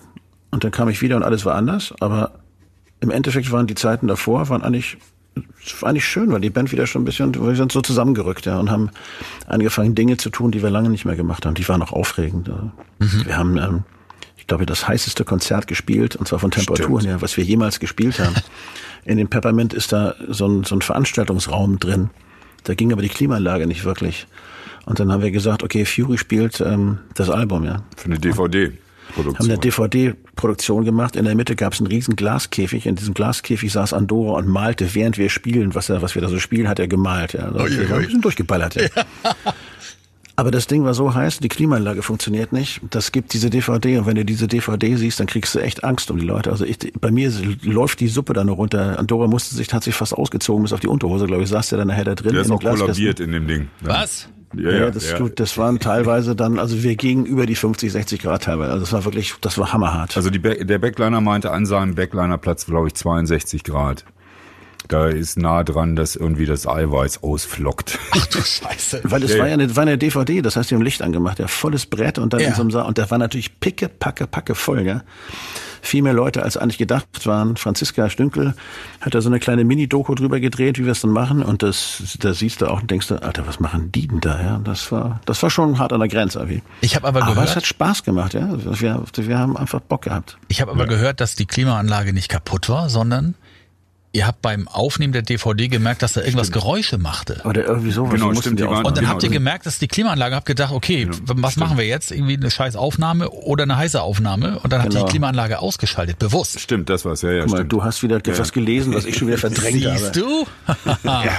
[0.51, 1.93] Und dann kam ich wieder und alles war anders.
[2.01, 2.31] Aber
[2.99, 4.97] im Endeffekt waren die Zeiten davor, waren eigentlich
[5.81, 8.69] eigentlich schön, weil die Band wieder schon ein bisschen, wir sind so zusammengerückt, ja, und
[8.69, 8.89] haben
[9.47, 11.55] angefangen, Dinge zu tun, die wir lange nicht mehr gemacht haben.
[11.55, 12.49] Die waren auch aufregend.
[12.99, 13.25] Mhm.
[13.25, 13.83] Wir haben, ähm,
[14.37, 18.19] ich glaube, das heißeste Konzert gespielt, und zwar von Temperaturen her, was wir jemals gespielt
[18.19, 18.35] haben.
[19.05, 22.09] In dem Peppermint ist da so ein, so ein Veranstaltungsraum drin.
[22.63, 24.27] Da ging aber die Klimaanlage nicht wirklich.
[24.85, 27.83] Und dann haben wir gesagt, okay, Fury spielt ähm, das Album, ja.
[27.95, 28.73] Für eine DVD.
[29.11, 29.47] Produktion.
[29.47, 31.15] Haben eine DVD-Produktion gemacht.
[31.15, 32.85] In der Mitte gab es einen riesen Glaskäfig.
[32.85, 36.29] In diesem Glaskäfig saß Andorra und malte, während wir spielen, was, er, was wir da
[36.29, 37.33] so spielen, hat er gemalt.
[37.33, 37.51] Ja.
[37.51, 38.75] Also wir waren ein bisschen durchgeballert.
[38.75, 38.83] Ja.
[38.83, 39.05] ja.
[40.41, 42.81] Aber das Ding war so heiß, die Klimaanlage funktioniert nicht.
[42.89, 46.09] Das gibt diese DVD und wenn du diese DVD siehst, dann kriegst du echt Angst
[46.09, 46.49] um die Leute.
[46.49, 48.97] Also ich, bei mir läuft die Suppe da nur runter.
[48.97, 51.77] Andorra musste sich, hat sich fast ausgezogen bis auf die Unterhose, glaube ich, saß der
[51.77, 52.33] dann nachher da drin.
[52.33, 53.67] Der ist auch kollabiert in dem Ding.
[53.81, 54.23] Was?
[54.23, 55.29] Ja, ja, ja, das, ja.
[55.29, 58.71] das waren teilweise dann, also wir gingen über die 50, 60 Grad teilweise.
[58.71, 60.17] Also das war wirklich, das war hammerhart.
[60.17, 64.05] Also die, der Backliner meinte an seinem Backlinerplatz, glaube ich, 62 Grad.
[64.91, 67.97] Da ist nah dran, dass irgendwie das Eiweiß ausflockt.
[68.11, 69.01] Ach du Scheiße.
[69.03, 71.39] Weil es ja, war ja eine, war eine DVD, das heißt, die haben Licht angemacht,
[71.39, 72.49] ja, volles Brett und dann ja.
[72.49, 75.03] in so einem Saal, und da war natürlich picke, packe, packe voll, ja
[75.81, 77.57] viel mehr Leute als eigentlich gedacht waren.
[77.57, 78.53] Franziska Stünkel
[79.01, 81.41] hat da so eine kleine Mini-Doku drüber gedreht, wie wir es dann machen.
[81.43, 84.41] Und das, da siehst du auch und denkst du, Alter, was machen die denn da?
[84.41, 86.39] Ja, das war, das war schon hart an der Grenze.
[86.39, 86.61] Irgendwie.
[86.81, 87.37] Ich habe aber gehört.
[87.37, 88.47] Aber es hat Spaß gemacht, ja.
[88.79, 90.37] Wir, wir haben einfach Bock gehabt.
[90.47, 90.89] Ich habe aber ja.
[90.89, 93.35] gehört, dass die Klimaanlage nicht kaputt war, sondern
[94.13, 96.63] Ihr habt beim Aufnehmen der DVD gemerkt, dass da irgendwas stimmt.
[96.63, 97.41] Geräusche machte.
[97.45, 98.13] Oder irgendwie sowas.
[98.13, 99.13] Genau, stimmt, die waren, und dann genau.
[99.13, 101.65] habt ihr gemerkt, dass die Klimaanlage, habt gedacht, okay, genau, was stimmt.
[101.65, 102.11] machen wir jetzt?
[102.11, 104.59] Irgendwie eine scheiß Aufnahme oder eine heiße Aufnahme?
[104.59, 104.83] Und dann genau.
[104.83, 105.09] habt ihr die genau.
[105.11, 106.59] Klimaanlage ausgeschaltet, bewusst.
[106.59, 108.37] Stimmt, das war's, ja, ja, Guck mal, Du hast wieder ja.
[108.37, 110.19] was gelesen, was ich schon wieder verdrängt Siehst habe.
[110.19, 110.45] du?
[111.07, 111.31] ja.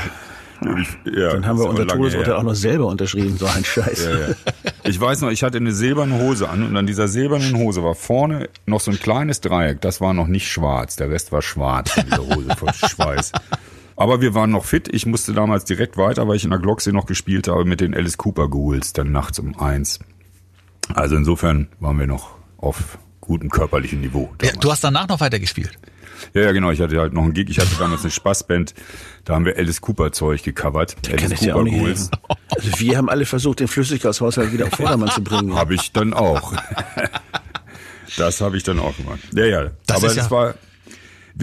[1.05, 4.05] Ja, Dann haben wir unser Todesurteil auch noch selber unterschrieben, so ein Scheiß.
[4.05, 4.35] Ja, ja.
[4.85, 7.95] Ich weiß noch, ich hatte eine silberne Hose an und an dieser silbernen Hose war
[7.95, 9.81] vorne noch so ein kleines Dreieck.
[9.81, 13.33] Das war noch nicht schwarz, der Rest war schwarz in dieser Hose voll Schweiß.
[13.97, 14.89] Aber wir waren noch fit.
[14.93, 17.95] Ich musste damals direkt weiter, weil ich in der Glocksee noch gespielt habe mit den
[17.95, 20.01] Alice Cooper Ghouls, dann nachts um eins.
[20.95, 24.33] Also insofern waren wir noch auf gutem körperlichen Niveau.
[24.43, 25.79] Ja, du hast danach noch weiter gespielt?
[26.35, 26.71] Ja, ja, genau.
[26.71, 27.49] Ich hatte halt noch einen Gig.
[27.51, 28.75] Ich hatte damals eine Spaßband.
[29.25, 30.97] Da haben wir Alice Cooper Zeug gecovert.
[31.07, 32.11] Den Alice Cooper auch Ghouls.
[32.51, 35.55] Also wir haben alle versucht, den Flüssiggashaushalt wieder auf Vordermann zu bringen.
[35.55, 36.53] Habe ich dann auch.
[38.17, 39.21] das habe ich dann auch gemacht.
[39.33, 39.71] Ja, ja.
[39.87, 40.55] Das aber das ja war,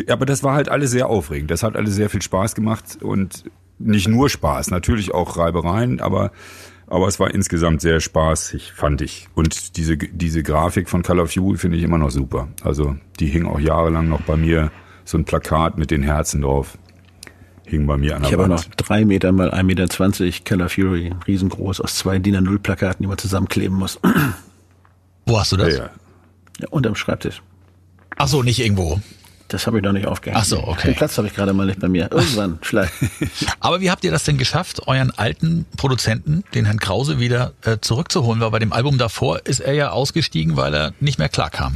[0.07, 1.51] aber das war halt alles sehr aufregend.
[1.51, 3.45] Das hat alles sehr viel Spaß gemacht und
[3.79, 6.31] nicht nur Spaß, natürlich auch Reibereien, aber
[6.89, 9.27] aber es war insgesamt sehr spaßig, fand ich.
[9.35, 12.47] Und diese, diese Grafik von Call of Duty finde ich immer noch super.
[12.63, 14.71] Also die hing auch jahrelang noch bei mir,
[15.05, 16.77] so ein Plakat mit den Herzen drauf.
[17.65, 21.13] hing bei mir an der Ich habe noch drei Meter mal 1,20 Meter Keller Fury,
[21.27, 23.99] riesengroß, aus zwei DIN A0 Plakaten, die man zusammenkleben muss.
[25.25, 25.77] Wo hast du das?
[25.77, 25.89] Ja, ja.
[26.59, 27.41] Ja, unterm Schreibtisch.
[28.17, 28.99] Ach so, nicht irgendwo.
[29.49, 30.39] Das habe ich noch nicht aufgehängt.
[30.41, 30.89] Ach so, okay.
[30.89, 32.09] Den Platz habe ich gerade mal nicht bei mir.
[32.11, 32.93] Irgendwann, vielleicht.
[33.59, 37.77] Aber wie habt ihr das denn geschafft, euren alten Produzenten, den Herrn Krause, wieder äh,
[37.81, 38.39] zurückzuholen?
[38.41, 41.75] Weil bei dem Album davor ist er ja ausgestiegen, weil er nicht mehr klarkam.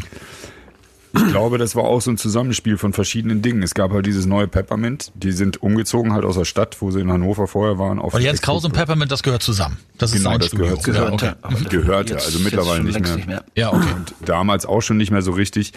[1.16, 3.62] Ich glaube, das war auch so ein Zusammenspiel von verschiedenen Dingen.
[3.62, 7.02] Es gab halt dieses neue Peppermint, die sind umgezogen halt aus der Stadt, wo sie
[7.02, 8.00] in Hannover vorher waren.
[8.00, 9.78] Auf Und Jens Krause und Peppermint, das gehört zusammen.
[10.00, 10.66] Das ist Genau, das Studio.
[10.66, 11.14] gehört Ja, zusammen.
[11.14, 11.32] okay.
[11.44, 13.16] Aber das- Gehörte, jetzt- also jetzt mittlerweile nicht mehr.
[13.16, 13.44] nicht mehr.
[13.56, 13.94] Ja, okay.
[13.96, 15.74] Und damals auch schon nicht mehr so richtig.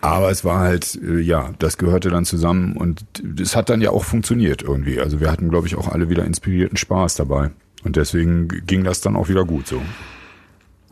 [0.00, 3.04] Aber es war halt, äh, ja, das gehörte dann zusammen und
[3.40, 5.00] es hat dann ja auch funktioniert irgendwie.
[5.00, 7.50] Also wir hatten, glaube ich, auch alle wieder inspirierten Spaß dabei.
[7.84, 9.80] Und deswegen ging das dann auch wieder gut so.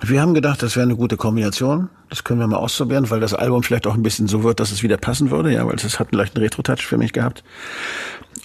[0.01, 1.89] Wir haben gedacht, das wäre eine gute Kombination.
[2.11, 4.71] Das können wir mal ausprobieren, weil das Album vielleicht auch ein bisschen so wird, dass
[4.71, 7.43] es wieder passen würde, ja, weil es hat einen leichten Retro-Touch für mich gehabt.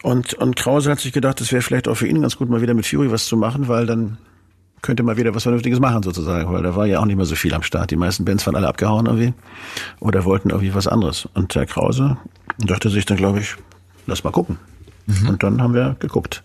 [0.01, 2.61] Und, und Krause hat sich gedacht, es wäre vielleicht auch für ihn ganz gut, mal
[2.61, 4.17] wieder mit Fury was zu machen, weil dann
[4.81, 7.35] könnte mal wieder was Vernünftiges machen sozusagen, weil da war ja auch nicht mehr so
[7.35, 7.91] viel am Start.
[7.91, 9.33] Die meisten Bands waren alle abgehauen irgendwie
[9.99, 11.27] oder wollten irgendwie was anderes.
[11.33, 12.17] Und der Krause
[12.57, 13.55] dachte sich dann, glaube ich,
[14.07, 14.57] lass mal gucken.
[15.27, 16.43] Und dann haben wir geguckt.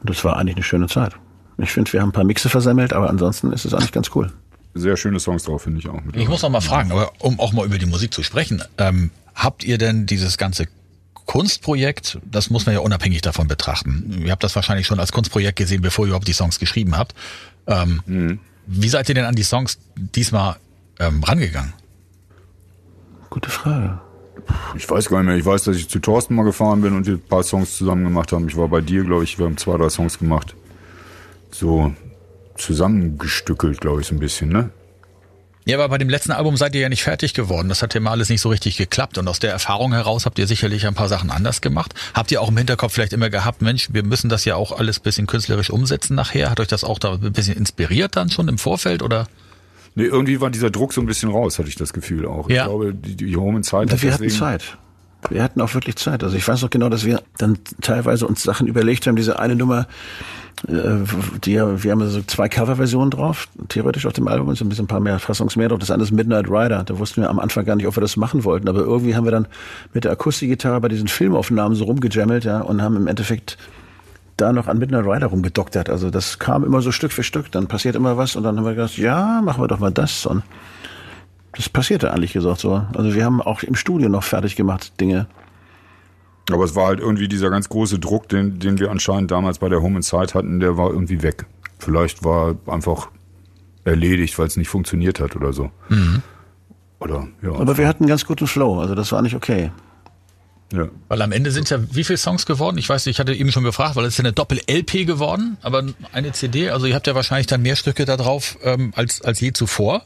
[0.00, 1.12] Und das war eigentlich eine schöne Zeit.
[1.58, 4.32] Ich finde, wir haben ein paar Mixe versammelt, aber ansonsten ist es eigentlich ganz cool.
[4.74, 6.00] Sehr schöne Songs drauf, finde ich auch.
[6.14, 9.10] Ich muss noch mal fragen, aber um auch mal über die Musik zu sprechen, ähm,
[9.34, 10.66] habt ihr denn dieses ganze
[11.26, 14.22] Kunstprojekt, das muss man ja unabhängig davon betrachten.
[14.24, 17.14] Ihr habt das wahrscheinlich schon als Kunstprojekt gesehen, bevor ihr überhaupt die Songs geschrieben habt.
[17.66, 20.56] Ähm, Wie seid ihr denn an die Songs diesmal
[20.98, 21.72] ähm, rangegangen?
[23.30, 24.00] Gute Frage.
[24.76, 25.36] Ich weiß gar nicht mehr.
[25.36, 28.04] Ich weiß, dass ich zu Thorsten mal gefahren bin und wir ein paar Songs zusammen
[28.04, 28.48] gemacht haben.
[28.48, 30.54] Ich war bei dir, glaube ich, wir haben zwei, drei Songs gemacht.
[31.50, 31.94] So
[32.56, 34.70] zusammengestückelt, glaube ich, so ein bisschen, ne?
[35.66, 37.70] Ja, aber bei dem letzten Album seid ihr ja nicht fertig geworden.
[37.70, 39.16] Das hat ja mal alles nicht so richtig geklappt.
[39.16, 41.94] Und aus der Erfahrung heraus habt ihr sicherlich ein paar Sachen anders gemacht.
[42.12, 45.00] Habt ihr auch im Hinterkopf vielleicht immer gehabt, Mensch, wir müssen das ja auch alles
[45.00, 46.50] bisschen künstlerisch umsetzen nachher?
[46.50, 49.26] Hat euch das auch da ein bisschen inspiriert dann schon im Vorfeld oder?
[49.94, 52.50] Nee, irgendwie war dieser Druck so ein bisschen raus, hatte ich das Gefühl auch.
[52.50, 52.62] Ja.
[52.62, 54.76] Ich glaube, die, die Home Zeit hat wir hatten Zeit.
[55.30, 56.22] Wir hatten auch wirklich Zeit.
[56.22, 59.16] Also ich weiß noch genau, dass wir dann teilweise uns Sachen überlegt haben.
[59.16, 59.86] Diese eine Nummer,
[60.68, 60.98] äh,
[61.44, 64.84] die, wir haben so zwei Coverversionen drauf, theoretisch auf dem Album, und so ein bisschen
[64.84, 65.78] ein paar mehr Fassungs mehr drauf.
[65.78, 66.84] Das andere ist Midnight Rider.
[66.84, 68.68] Da wussten wir am Anfang gar nicht, ob wir das machen wollten.
[68.68, 69.48] Aber irgendwie haben wir dann
[69.92, 73.56] mit der Akustikgitarre bei diesen Filmaufnahmen so rumgejammelt, ja, und haben im Endeffekt
[74.36, 75.88] da noch an Midnight Rider rumgedoktert.
[75.88, 77.52] Also das kam immer so Stück für Stück.
[77.52, 80.26] Dann passiert immer was und dann haben wir gedacht, ja, machen wir doch mal das.
[80.26, 80.42] Und
[81.56, 82.84] das passierte eigentlich gesagt so.
[82.94, 85.26] Also wir haben auch im Studio noch fertig gemacht Dinge.
[86.50, 89.68] Aber es war halt irgendwie dieser ganz große Druck, den, den wir anscheinend damals bei
[89.68, 91.46] der Home Inside hatten, der war irgendwie weg.
[91.78, 93.08] Vielleicht war einfach
[93.84, 95.70] erledigt, weil es nicht funktioniert hat oder so.
[97.00, 97.52] Oder, ja.
[97.52, 98.80] Aber wir hatten einen ganz guten Flow.
[98.80, 99.70] Also das war nicht okay.
[100.74, 100.88] Ja.
[101.08, 102.78] Weil am Ende sind ja wie viele Songs geworden?
[102.78, 105.56] Ich weiß, nicht, ich hatte eben schon gefragt, weil es ist ja eine Doppel-LP geworden,
[105.62, 109.22] aber eine CD, also ihr habt ja wahrscheinlich dann mehr Stücke da drauf ähm, als,
[109.22, 110.02] als je zuvor.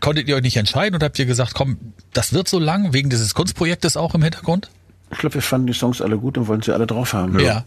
[0.00, 1.78] Konntet ihr euch nicht entscheiden oder habt ihr gesagt, komm,
[2.12, 4.70] das wird so lang, wegen dieses Kunstprojektes auch im Hintergrund?
[5.10, 7.38] Ich glaube, wir fanden die Songs alle gut und wollten sie alle drauf haben.
[7.40, 7.64] Ja.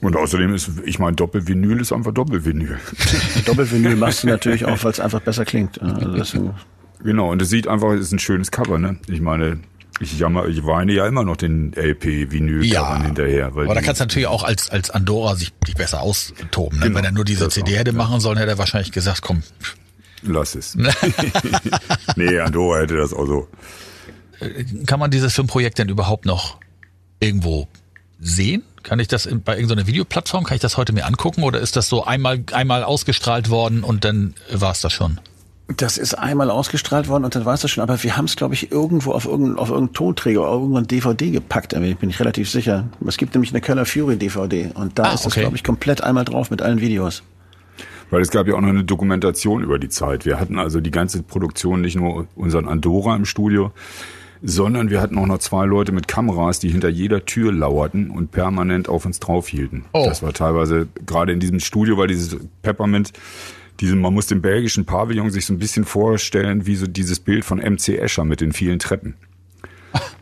[0.00, 2.78] Und außerdem ist, ich meine, Doppelvinyl ist einfach Doppelvinyl.
[3.46, 5.80] Doppelvinyl machst du natürlich auch, weil es einfach besser klingt.
[5.82, 6.54] Also deswegen,
[7.02, 8.98] genau, und es sieht einfach, es ist ein schönes Cover, ne?
[9.08, 9.60] Ich meine,
[10.00, 13.54] ich jammer, ich weine ja immer noch den LP-Vinyl-Covern hinterher.
[13.54, 16.78] Weil aber da kannst du natürlich auch als, als Andorra sich sich besser austoben.
[16.78, 16.86] Ne?
[16.86, 17.96] Genau, Wenn er nur diese CD hätte ja.
[17.96, 19.42] machen sollen, hätte er wahrscheinlich gesagt, komm,
[20.22, 20.76] Lass es.
[22.16, 23.48] nee, Andorra hätte das auch so.
[24.86, 26.58] kann man dieses Filmprojekt denn überhaupt noch
[27.20, 27.68] irgendwo
[28.18, 28.62] sehen?
[28.82, 31.88] Kann ich das bei irgendeiner Videoplattform, kann ich das heute mir angucken oder ist das
[31.88, 35.20] so einmal, einmal ausgestrahlt worden und dann war es das schon?
[35.76, 37.82] Das ist einmal ausgestrahlt worden und dann war es das schon.
[37.82, 41.30] Aber wir haben es, glaube ich, irgendwo auf irgendeinen auf irgendeinen Tonträger oder irgendein DVD
[41.30, 41.72] gepackt.
[41.72, 42.88] Ich bin ich relativ sicher.
[43.06, 45.40] Es gibt nämlich eine Keller Fury DVD und da Ah, ist das, okay.
[45.42, 47.22] glaube ich, komplett einmal drauf mit allen Videos.
[48.10, 50.24] Weil es gab ja auch noch eine Dokumentation über die Zeit.
[50.26, 53.70] Wir hatten also die ganze Produktion, nicht nur unseren Andorra im Studio,
[54.42, 58.32] sondern wir hatten auch noch zwei Leute mit Kameras, die hinter jeder Tür lauerten und
[58.32, 59.84] permanent auf uns draufhielten.
[59.92, 60.06] Oh.
[60.06, 63.12] Das war teilweise gerade in diesem Studio, weil dieses Peppermint,
[63.80, 67.44] diesen, man muss den belgischen Pavillon sich so ein bisschen vorstellen, wie so dieses Bild
[67.44, 69.14] von MC Escher mit den vielen Treppen.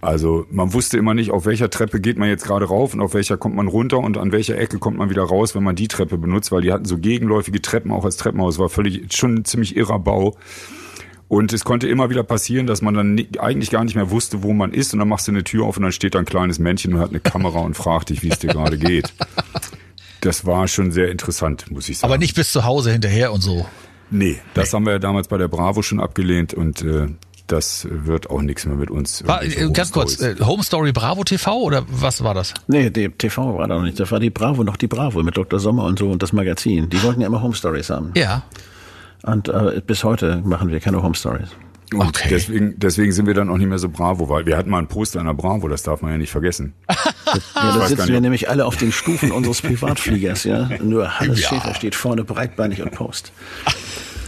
[0.00, 3.14] Also man wusste immer nicht, auf welcher Treppe geht man jetzt gerade rauf und auf
[3.14, 5.88] welcher kommt man runter und an welcher Ecke kommt man wieder raus, wenn man die
[5.88, 8.58] Treppe benutzt, weil die hatten so gegenläufige Treppen auch als Treppenhaus.
[8.58, 10.36] War völlig schon ein ziemlich irrer Bau.
[11.26, 14.54] Und es konnte immer wieder passieren, dass man dann eigentlich gar nicht mehr wusste, wo
[14.54, 14.94] man ist.
[14.94, 17.00] Und dann machst du eine Tür auf und dann steht da ein kleines Männchen und
[17.00, 19.12] hat eine Kamera und fragt dich, wie es dir gerade geht.
[20.20, 22.12] Das war schon sehr interessant, muss ich sagen.
[22.12, 23.66] Aber nicht bis zu Hause hinterher und so.
[24.10, 27.08] Nee, das haben wir ja damals bei der Bravo schon abgelehnt und äh,
[27.46, 29.26] das wird auch nichts mehr mit uns.
[29.26, 32.54] War, äh, ganz kurz, äh, Home Story Bravo TV oder was war das?
[32.68, 33.98] Nee, die TV war da noch nicht.
[33.98, 35.58] Das war die Bravo, noch die Bravo mit Dr.
[35.58, 36.88] Sommer und so und das Magazin.
[36.88, 38.12] Die wollten ja immer Home Stories haben.
[38.14, 38.42] Ja.
[39.22, 41.48] Und äh, bis heute machen wir keine Home Stories.
[41.92, 42.28] Und okay.
[42.30, 44.88] deswegen, deswegen sind wir dann auch nicht mehr so Bravo, weil wir hatten mal ein
[44.88, 46.74] Poster in der Bravo, das darf man ja nicht vergessen.
[47.54, 50.68] Ja, da sitzen wir nämlich alle auf den Stufen unseres Privatfliegers, ja.
[50.82, 51.48] Nur Hannes Ja.
[51.48, 53.32] Schäfer steht vorne breitbeinig und post.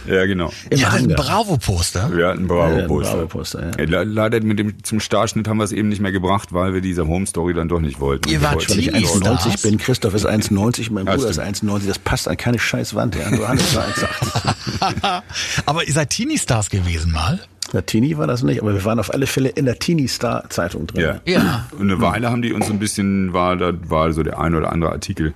[0.07, 0.51] Ja, genau.
[0.71, 1.15] Im Ihr hattet ein.
[1.15, 2.09] Bravo-Poster?
[2.17, 3.71] Wir hatten ein Ja, Bravo-Poster.
[3.77, 3.85] Ja.
[3.85, 6.81] Le- Leider mit dem zum Starschnitt haben wir es eben nicht mehr gebracht, weil wir
[6.81, 8.27] diese Home Story dann doch nicht wollten.
[8.27, 9.61] Ihr wart wollten Weil ich nicht Teenies dort- 1,90 Stars?
[9.61, 11.71] bin, Christoph ist 1,90, mein Ja, Bruder ist stimmt.
[11.83, 13.29] 1,90, das passt an keine scheiß Wand, ja.
[13.29, 15.21] Nur Hannes war 1,80.
[15.67, 17.39] Aber ihr seid Teenie-Stars gewesen mal?
[17.73, 21.01] Na, Teenie war das nicht, aber wir waren auf alle Fälle in der Teenie-Star-Zeitung drin.
[21.01, 21.21] Ja.
[21.25, 21.67] Ja.
[21.71, 24.55] Und eine Weile haben die uns so ein bisschen, war da war so der ein
[24.55, 25.33] oder andere Artikel.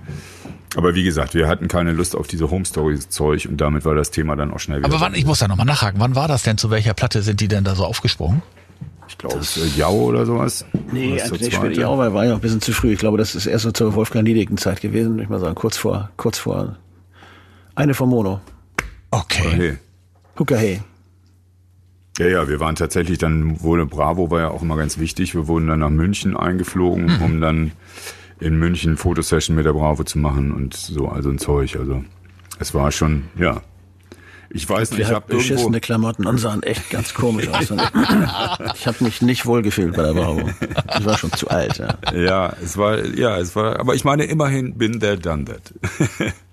[0.76, 3.94] Aber wie gesagt, wir hatten keine Lust auf diese Home Stories Zeug und damit war
[3.94, 4.88] das Thema dann auch schnell wieder.
[4.88, 6.58] Aber wann, ich muss da nochmal nachhaken, wann war das denn?
[6.58, 8.42] Zu welcher Platte sind die denn da so aufgesprungen?
[9.08, 10.64] ich glaube, es ist äh, Jau oder sowas.
[10.92, 11.52] Nee, also zweite?
[11.52, 12.92] später, ja, weil war ja ein bisschen zu früh.
[12.92, 15.54] Ich glaube, das ist erst so zur Wolfgang Liedigen Zeit gewesen, würde ich mal sagen,
[15.54, 16.76] kurz vor, kurz vor,
[17.74, 18.40] eine vom Mono.
[19.10, 19.46] Okay.
[19.46, 19.78] Okay.
[20.38, 20.82] Hooker Hey.
[22.18, 25.34] Ja, ja, wir waren tatsächlich dann, wurde Bravo war ja auch immer ganz wichtig.
[25.34, 27.72] Wir wurden dann nach München eingeflogen, um dann
[28.40, 31.76] in München Fotosession mit der Bravo zu machen und so, also ein Zeug.
[31.76, 32.04] Also
[32.58, 33.62] es war schon, ja.
[34.48, 37.70] Ich weiß nicht, ich habe beschissene Klamotten und sahen echt ganz komisch aus.
[38.74, 40.48] Ich habe mich nicht wohlgefühlt bei der Bravo.
[40.98, 41.98] Ich war schon zu alt, ja.
[42.14, 45.74] Ja, es war, ja, es war, aber ich meine immerhin bin there, done that.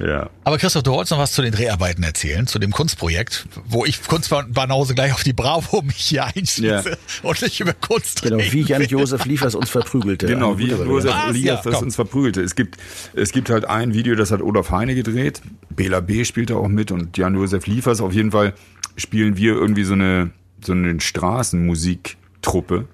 [0.00, 0.30] ja.
[0.44, 4.02] Aber Christoph, du wolltest noch was zu den Dreharbeiten erzählen, zu dem Kunstprojekt, wo ich
[4.02, 6.96] Kunstbanause gleich auf die Bravo mich hier einschließe Ja.
[7.22, 8.88] und nicht über Kunst Genau, reden wie Jan will.
[8.88, 10.26] Josef Liefers uns verprügelte.
[10.26, 11.30] Genau, wie gute Josef Was?
[11.30, 12.42] Elias Ja, uns verprügelte.
[12.42, 12.76] Es gibt,
[13.14, 15.40] es gibt halt ein Video, das hat Olaf Heine gedreht.
[15.70, 16.24] Bela B.
[16.24, 18.00] spielt da auch mit und Jan-Josef Liefers.
[18.00, 18.54] Auf jeden Fall
[18.96, 20.30] spielen wir irgendwie so eine,
[20.64, 22.86] so eine Straßenmusiktruppe.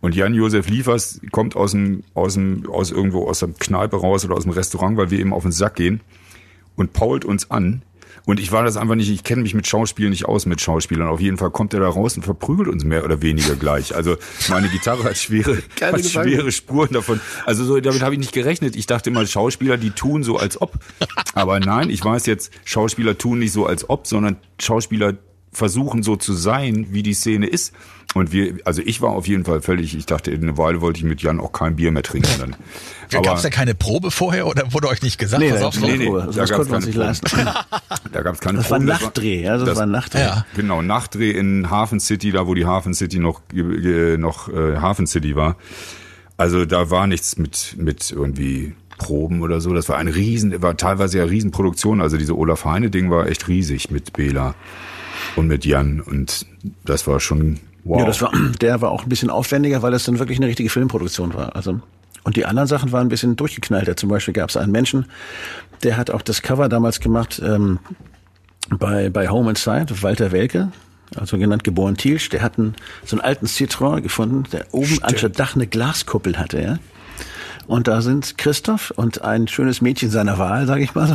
[0.00, 4.34] Und Jan-Josef Liefers kommt aus dem, aus dem, aus irgendwo aus der Kneipe raus oder
[4.36, 6.00] aus dem Restaurant, weil wir eben auf den Sack gehen
[6.76, 7.82] und pault uns an.
[8.24, 11.06] Und ich war das einfach nicht, ich kenne mich mit Schauspielen nicht aus mit Schauspielern.
[11.06, 13.94] Auf jeden Fall kommt er da raus und verprügelt uns mehr oder weniger gleich.
[13.94, 14.16] Also
[14.48, 17.20] meine Gitarre hat schwere, hat schwere Spuren davon.
[17.44, 18.74] Also so, damit habe ich nicht gerechnet.
[18.74, 20.74] Ich dachte immer, Schauspieler, die tun so als ob.
[21.34, 25.14] Aber nein, ich weiß jetzt, Schauspieler tun nicht so als ob, sondern Schauspieler
[25.56, 27.72] versuchen so zu sein, wie die Szene ist.
[28.14, 31.04] Und wir, also ich war auf jeden Fall völlig, ich dachte, eine Weile wollte ich
[31.04, 32.28] mit Jan auch kein Bier mehr trinken.
[32.38, 32.56] Dann.
[33.22, 35.80] Gab es da keine Probe vorher oder wurde euch nicht gesagt, Nee, da auf, gab's
[35.80, 36.18] keine nee, Probe.
[36.20, 37.06] da Also das gab's uns keine nicht Probe.
[37.06, 37.30] leisten.
[38.12, 39.02] Da gab es keine Das war ein Probe.
[39.02, 40.20] Nachtdreh, ja, das, das- war ein Nachtdreh.
[40.20, 40.46] Ja.
[40.54, 45.34] Genau, Nachtdreh in Hafen City, da wo die Hafen City noch noch äh, Hafen City
[45.36, 45.56] war.
[46.36, 49.74] Also da war nichts mit mit irgendwie Proben oder so.
[49.74, 52.00] Das war ein riesen, war teilweise ja Riesenproduktion.
[52.00, 54.54] Also diese Olaf Heine Ding war echt riesig mit Bela
[55.36, 56.46] und mit Jan und
[56.84, 58.00] das war schon wow.
[58.00, 60.70] Ja, das war, der war auch ein bisschen aufwendiger, weil das dann wirklich eine richtige
[60.70, 61.54] Filmproduktion war.
[61.56, 61.80] Also
[62.24, 63.96] und die anderen Sachen waren ein bisschen durchgeknallter.
[63.96, 65.06] Zum Beispiel gab es einen Menschen,
[65.84, 67.78] der hat auch das Cover damals gemacht ähm,
[68.68, 70.72] bei bei Home Inside, Walter Welke,
[71.14, 72.28] also genannt geboren Thielsch.
[72.30, 76.60] Der hat einen, so einen alten Citroën gefunden, der oben anstatt Dach eine Glaskuppel hatte,
[76.60, 76.78] ja.
[77.66, 81.14] Und da sind Christoph und ein schönes Mädchen seiner Wahl, sage ich mal so.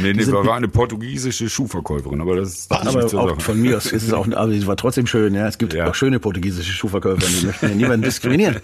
[0.00, 3.76] nee, nee, war eine portugiesische Schuhverkäuferin, aber das ist nicht aber zur auch von mir
[3.76, 5.46] aus ist es auch, aber sie war trotzdem schön, ja.
[5.48, 5.88] Es gibt Ja.
[5.88, 8.56] auch schöne portugiesische Schuhverkäufer, die möchten ja niemanden diskriminieren.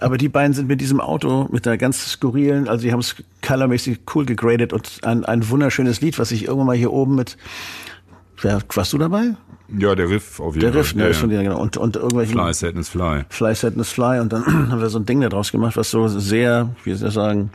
[0.00, 3.16] Aber die beiden sind mit diesem Auto, mit einer ganz skurrilen, also die haben es
[3.46, 7.36] colormäßig cool gegradet und ein, ein wunderschönes Lied, was ich irgendwann mal hier oben mit,
[8.42, 9.34] wer, warst du dabei?
[9.68, 10.98] Ja, der Riff auf jeden Der Riff, Fall.
[10.98, 11.38] ne, ja, ist von ja.
[11.38, 11.60] dir, genau.
[11.60, 13.24] Und, und irgendwelchen Fly, Sadness, Fly.
[13.30, 14.20] Fly, Sadness, Fly.
[14.20, 17.08] Und dann haben wir so ein Ding da draus gemacht, was so sehr, wie soll
[17.08, 17.50] ich sagen,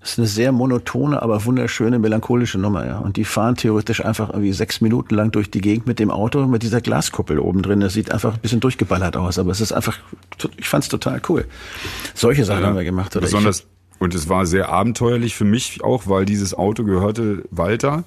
[0.00, 2.98] das ist eine sehr monotone, aber wunderschöne, melancholische Nummer, ja.
[2.98, 6.46] Und die fahren theoretisch einfach irgendwie sechs Minuten lang durch die Gegend mit dem Auto,
[6.46, 7.80] mit dieser Glaskuppel oben drin.
[7.80, 9.98] Das sieht einfach ein bisschen durchgeballert aus, aber es ist einfach,
[10.56, 11.44] ich fand's total cool.
[12.14, 13.14] Solche Sachen haben wir gemacht.
[13.14, 13.66] Oder Besonders,
[13.98, 18.04] und es war sehr abenteuerlich für mich auch, weil dieses Auto gehörte Walter.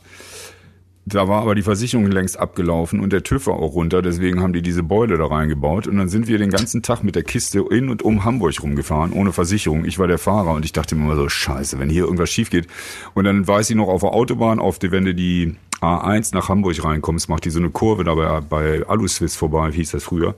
[1.05, 4.53] Da war aber die Versicherung längst abgelaufen und der TÜV war auch runter, deswegen haben
[4.53, 5.85] die diese Beule da reingebaut.
[5.85, 9.11] Und dann sind wir den ganzen Tag mit der Kiste in und um Hamburg rumgefahren,
[9.11, 9.83] ohne Versicherung.
[9.83, 12.49] Ich war der Fahrer und ich dachte mir immer so, scheiße, wenn hier irgendwas schief
[12.49, 12.67] geht.
[13.15, 16.47] Und dann weiß ich noch auf der Autobahn, auf die, wenn du die A1 nach
[16.47, 20.03] Hamburg reinkommst, macht die so eine Kurve da bei, bei Aluswiss vorbei, wie hieß das
[20.05, 20.35] früher.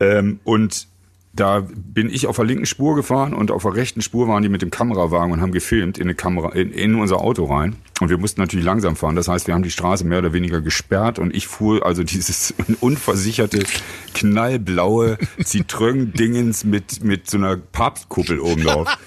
[0.00, 0.88] Ähm, und
[1.38, 4.48] da bin ich auf der linken Spur gefahren und auf der rechten Spur waren die
[4.48, 8.10] mit dem Kamerawagen und haben gefilmt in eine Kamera in, in unser Auto rein und
[8.10, 9.14] wir mussten natürlich langsam fahren.
[9.14, 12.54] Das heißt, wir haben die Straße mehr oder weniger gesperrt und ich fuhr also dieses
[12.80, 13.62] unversicherte
[14.14, 18.98] knallblaue Citroën Dingens mit mit so einer Papstkuppel oben drauf.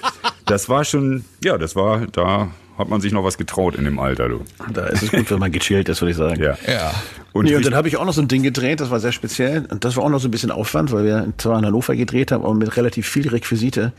[0.45, 3.99] Das war schon ja, das war da hat man sich noch was getraut in dem
[3.99, 4.45] Alter, du.
[4.73, 6.41] Da ist es gut, wenn man gechillt ist, würde ich sagen.
[6.41, 6.57] Ja.
[6.65, 6.93] Ja.
[7.33, 9.11] Und, Nee, und dann habe ich auch noch so ein Ding gedreht, das war sehr
[9.13, 9.65] speziell.
[9.69, 12.31] Und das war auch noch so ein bisschen Aufwand, weil wir zwar in Hannover gedreht
[12.31, 13.93] haben, aber mit relativ viel Requisite.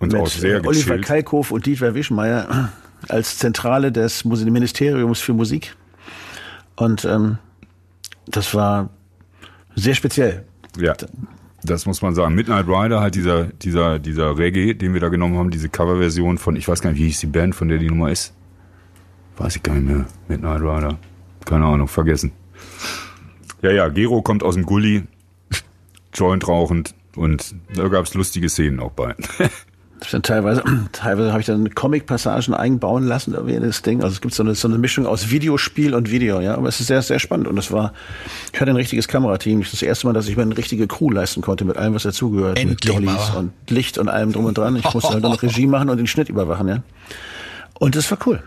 [0.00, 1.04] Und mit auch sehr Oliver gechillt.
[1.04, 2.72] Kalkow und Dietmar Wischmeier
[3.08, 5.76] als Zentrale des Ministeriums für Musik.
[6.76, 7.38] Und ähm,
[8.26, 8.90] das war
[9.76, 10.44] sehr speziell.
[10.76, 10.94] ja,
[11.62, 12.34] das muss man sagen.
[12.34, 16.56] Midnight Rider, halt dieser, dieser, dieser Reggae, den wir da genommen haben, diese Coverversion von,
[16.56, 18.34] ich weiß gar nicht, wie hieß die Band, von der die Nummer ist.
[19.36, 20.06] Weiß ich gar nicht mehr.
[20.28, 20.98] Midnight Rider.
[21.44, 22.32] Keine Ahnung, vergessen.
[23.64, 25.04] Ja, ja, Gero kommt aus dem Gully,
[26.12, 29.14] Joint rauchend und da gab es lustige Szenen auch bei.
[30.22, 34.02] Teilweise, teilweise habe ich dann Comic-Passagen einbauen lassen, irgendwie in das Ding.
[34.02, 36.56] Also es gibt so eine, so eine Mischung aus Videospiel und Video, ja.
[36.56, 37.48] Aber es ist sehr, sehr spannend.
[37.48, 37.94] Und es war,
[38.52, 39.60] ich hatte ein richtiges Kamerateam.
[39.60, 41.94] Das ist das erste Mal, dass ich mir eine richtige Crew leisten konnte mit allem,
[41.94, 42.62] was dazugehört.
[42.62, 42.84] Mit
[43.32, 43.38] mal.
[43.38, 44.76] und Licht und allem drum und dran.
[44.76, 46.82] Ich musste halt dann noch Regie machen und den Schnitt überwachen, ja.
[47.78, 48.42] Und das war cool.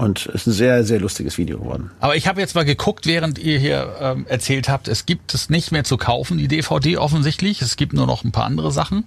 [0.00, 1.90] Und es ist ein sehr, sehr lustiges Video geworden.
[2.00, 5.50] Aber ich habe jetzt mal geguckt, während ihr hier ähm, erzählt habt, es gibt es
[5.50, 7.60] nicht mehr zu kaufen, die DVD offensichtlich.
[7.60, 9.04] Es gibt nur noch ein paar andere Sachen.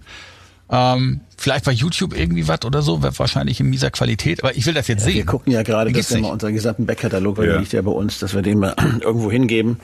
[0.70, 4.66] Ähm, vielleicht bei YouTube irgendwie was oder so, wird wahrscheinlich in mieser Qualität, aber ich
[4.66, 5.26] will das jetzt Wir sehen.
[5.26, 7.52] gucken ja gerade, dass wir mal unseren gesamten Backkatalog, weil Ja.
[7.54, 9.80] der liegt ja bei uns, dass wir den mal irgendwo hingeben,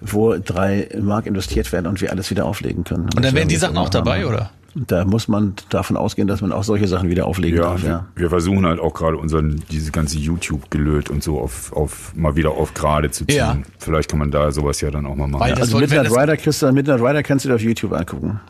[0.00, 3.10] wo drei Mark investiert werden und wir alles wieder auflegen können.
[3.14, 4.28] Und dann werden die Sachen auch dabei, haben.
[4.28, 4.50] oder?
[4.76, 7.88] Da muss man davon ausgehen, dass man auch solche Sachen wieder auflegen Ja, darf, wir,
[7.88, 8.06] ja.
[8.16, 12.50] wir versuchen halt auch gerade unseren, dieses ganze YouTube-Gelöt und so auf, auf, mal wieder
[12.50, 13.36] auf gerade zu ziehen.
[13.36, 13.56] Ja.
[13.78, 15.40] Vielleicht kann man da sowas ja dann auch mal machen.
[15.42, 18.40] Weil das Also Midnight das- Rider, Christa, Midnight Rider kannst du dir auf YouTube angucken.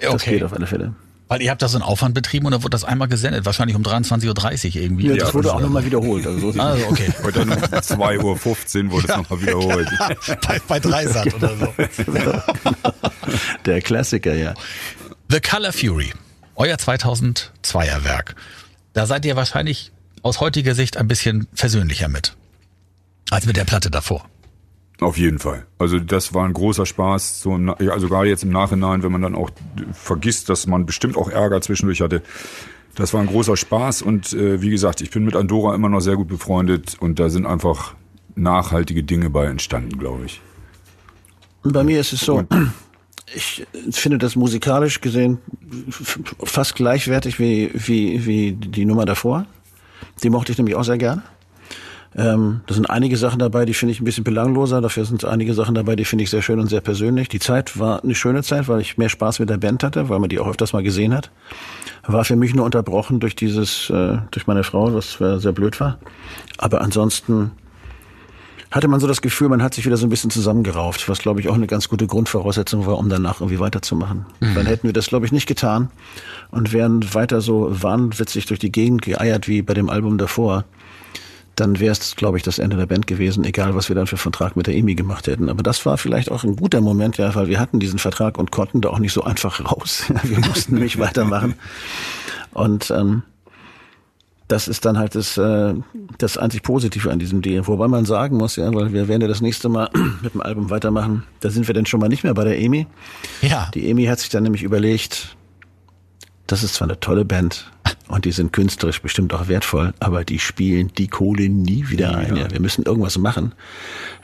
[0.00, 0.32] Das Okay.
[0.32, 0.94] geht auf alle Fälle.
[1.26, 3.74] Weil ihr habt da so einen Aufwand betrieben und dann wurde das einmal gesendet, wahrscheinlich
[3.76, 5.06] um 23.30 Uhr irgendwie.
[5.08, 6.26] Ja, das wurde auch nochmal wiederholt.
[6.26, 7.08] Also so Also okay.
[7.24, 9.88] Heute dann um 2.15 Uhr wurde es nochmal wiederholt.
[10.46, 11.68] bei, bei Dreisat oder so.
[13.66, 14.52] Der Klassiker, ja.
[15.30, 16.12] The Color Fury,
[16.54, 18.34] euer 2002er Werk.
[18.92, 19.90] Da seid ihr wahrscheinlich
[20.22, 22.36] aus heutiger Sicht ein bisschen versöhnlicher mit.
[23.30, 24.28] Als mit der Platte davor.
[25.00, 25.66] Auf jeden Fall.
[25.78, 27.40] Also das war ein großer Spaß.
[27.40, 29.50] So, also gerade jetzt im Nachhinein, wenn man dann auch
[29.92, 32.22] vergisst, dass man bestimmt auch Ärger zwischendurch hatte.
[32.94, 36.00] Das war ein großer Spaß und äh, wie gesagt, ich bin mit Andorra immer noch
[36.00, 37.94] sehr gut befreundet und da sind einfach
[38.36, 40.40] nachhaltige Dinge bei entstanden, glaube ich.
[41.64, 42.44] Und bei mir ist es so,
[43.34, 45.38] ich finde das musikalisch gesehen
[46.42, 49.46] fast gleichwertig wie, wie, wie die Nummer davor.
[50.22, 51.22] Die mochte ich nämlich auch sehr gerne.
[52.16, 54.80] Ähm, da sind einige Sachen dabei, die finde ich ein bisschen belangloser.
[54.80, 57.28] Dafür sind einige Sachen dabei, die finde ich sehr schön und sehr persönlich.
[57.28, 60.20] Die Zeit war eine schöne Zeit, weil ich mehr Spaß mit der Band hatte, weil
[60.20, 61.30] man die auch öfters mal gesehen hat.
[62.06, 65.80] War für mich nur unterbrochen durch dieses, äh, durch meine Frau, was äh, sehr blöd
[65.80, 65.98] war.
[66.58, 67.50] Aber ansonsten
[68.74, 71.38] hatte man so das Gefühl, man hat sich wieder so ein bisschen zusammengerauft, was glaube
[71.38, 74.26] ich auch eine ganz gute Grundvoraussetzung war, um danach irgendwie weiterzumachen.
[74.40, 75.90] Dann hätten wir das glaube ich nicht getan
[76.50, 80.64] und wären weiter so wahnwitzig durch die Gegend geeiert wie bei dem Album davor.
[81.54, 84.16] Dann wäre es, glaube ich, das Ende der Band gewesen, egal was wir dann für
[84.16, 85.48] Vertrag mit der EMI gemacht hätten.
[85.48, 88.50] Aber das war vielleicht auch ein guter Moment, ja, weil wir hatten diesen Vertrag und
[88.50, 90.02] konnten da auch nicht so einfach raus.
[90.24, 91.54] Wir mussten nämlich weitermachen.
[92.52, 93.22] Und ähm,
[94.48, 95.74] das ist dann halt das, äh,
[96.18, 97.66] das einzig Positive an diesem Deal.
[97.66, 99.88] Wobei man sagen muss, ja, weil wir werden ja das nächste Mal
[100.22, 102.86] mit dem Album weitermachen, da sind wir denn schon mal nicht mehr bei der EMI.
[103.42, 103.70] Ja.
[103.74, 105.36] Die EMI hat sich dann nämlich überlegt,
[106.46, 107.70] das ist zwar eine tolle Band
[108.08, 112.36] und die sind künstlerisch bestimmt auch wertvoll, aber die spielen die Kohle nie wieder ein.
[112.36, 113.52] Ja, wir müssen irgendwas machen,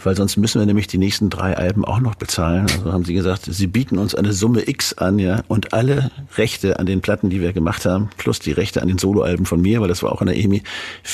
[0.03, 2.67] weil sonst müssen wir nämlich die nächsten drei Alben auch noch bezahlen.
[2.71, 6.79] Also haben sie gesagt, sie bieten uns eine Summe X an, ja, und alle Rechte
[6.79, 9.81] an den Platten, die wir gemacht haben, plus die Rechte an den Soloalben von mir,
[9.81, 10.63] weil das war auch in der EMI,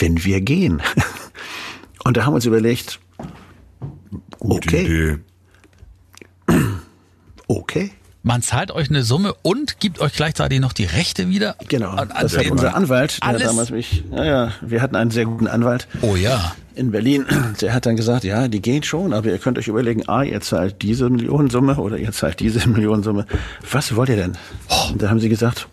[0.01, 0.83] wenn wir gehen.
[2.05, 3.01] Und da haben wir uns überlegt,
[4.39, 4.85] Gute Okay.
[4.85, 5.19] Idee.
[7.49, 7.91] okay,
[8.29, 11.55] Man zahlt euch eine Summe und gibt euch gleichzeitig noch die Rechte wieder.
[11.69, 15.13] Genau, An- an das hat unser Anwalt, der damals mich, ja, ja, wir hatten einen
[15.13, 16.57] sehr guten Anwalt Oh ja.
[16.75, 17.25] in Berlin,
[17.61, 20.41] der hat dann gesagt, ja, die gehen schon, aber ihr könnt euch überlegen, ah, ihr
[20.41, 23.27] zahlt diese Millionensumme oder ihr zahlt diese Millionensumme.
[23.71, 24.37] Was wollt ihr denn?
[24.91, 25.69] Und da haben sie gesagt,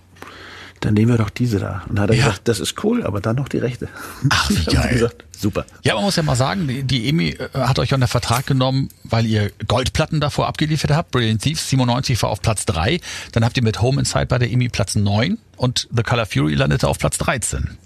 [0.85, 1.83] dann nehmen wir doch diese da.
[1.87, 2.25] Und dann hat er Ja.
[2.25, 3.87] gesagt, das ist cool, aber dann noch die Rechte.
[4.29, 4.89] Ach, wie geil.
[4.93, 5.65] gesagt, super.
[5.83, 8.89] Ja, man muss ja mal sagen, die, die EMI äh, hat euch unter Vertrag genommen,
[9.03, 11.11] weil ihr Goldplatten davor abgeliefert habt.
[11.11, 12.99] Brilliant Thieves 97 war auf Platz 3.
[13.31, 16.55] Dann habt ihr mit Home Inside bei der EMI Platz 9 und The Color Fury
[16.55, 17.77] landete auf Platz 13.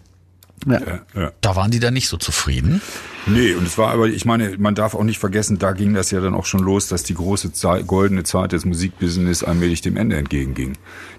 [0.65, 0.81] Ja.
[1.15, 1.31] Ja.
[1.41, 2.81] Da waren die dann nicht so zufrieden.
[3.27, 6.11] Nee, und es war aber, ich meine, man darf auch nicht vergessen, da ging das
[6.11, 9.97] ja dann auch schon los, dass die große Zeit, goldene Zeit des Musikbusiness allmählich dem
[9.97, 10.73] Ende entgeging.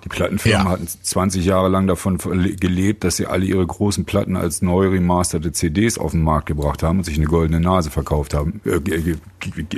[0.04, 0.70] Die Plattenfirmen Ja.
[0.72, 2.18] hatten 20 Jahre lang davon
[2.58, 6.82] gelebt, dass sie alle ihre großen Platten als neu remasterte CDs auf den Markt gebracht
[6.82, 8.80] haben und sich eine goldene Nase verkauft haben, äh,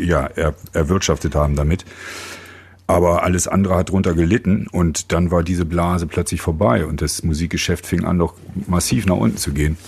[0.00, 1.84] ja, er, erwirtschaftet haben damit.
[2.90, 7.22] Aber alles andere hat drunter gelitten und dann war diese Blase plötzlich vorbei und das
[7.22, 8.34] Musikgeschäft fing an, doch
[8.66, 9.78] massiv nach unten zu gehen.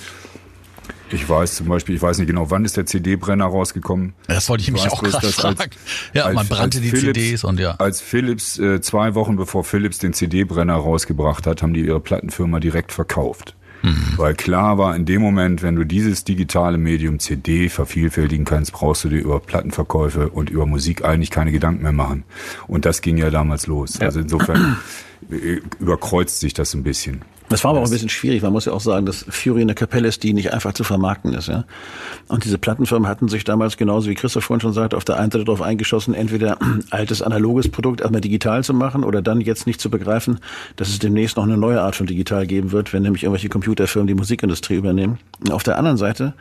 [1.11, 4.15] Ich weiß zum Beispiel, ich weiß nicht genau, wann ist der CD-Brenner rausgekommen.
[4.29, 5.59] Das wollte ich, ich mich auch gerade fragen.
[5.59, 5.71] Als,
[6.15, 7.73] ja, als, man brannte die Philips, CDs und ja.
[7.73, 12.61] Als Philips, äh, zwei Wochen bevor Philips den CD-Brenner rausgebracht hat, haben die ihre Plattenfirma
[12.61, 13.57] direkt verkauft.
[13.83, 14.15] Mhm.
[14.17, 19.05] Weil klar war, in dem Moment, wenn du dieses digitale Medium CD vervielfältigen kannst, brauchst
[19.05, 22.25] du dir über Plattenverkäufe und über Musik eigentlich keine Gedanken mehr machen.
[22.69, 23.99] Und das ging ja damals los.
[23.99, 24.07] Ja.
[24.07, 24.77] Also insofern
[25.31, 27.23] äh, überkreuzt sich das ein bisschen.
[27.53, 28.43] Das war aber auch ein bisschen schwierig.
[28.43, 31.35] Man muss ja auch sagen, dass Fury eine Kapelle ist, die nicht einfach zu vermarkten
[31.35, 31.49] ist.
[31.49, 31.65] Ja?
[32.29, 35.31] Und diese Plattenfirmen hatten sich damals genauso wie Christoph vorhin schon sagte, auf der einen
[35.31, 36.57] Seite darauf eingeschossen, entweder
[36.91, 40.39] altes analoges Produkt erstmal digital zu machen oder dann jetzt nicht zu begreifen,
[40.77, 44.07] dass es demnächst noch eine neue Art von digital geben wird, wenn nämlich irgendwelche Computerfirmen
[44.07, 45.19] die Musikindustrie übernehmen.
[45.41, 46.33] Und auf der anderen Seite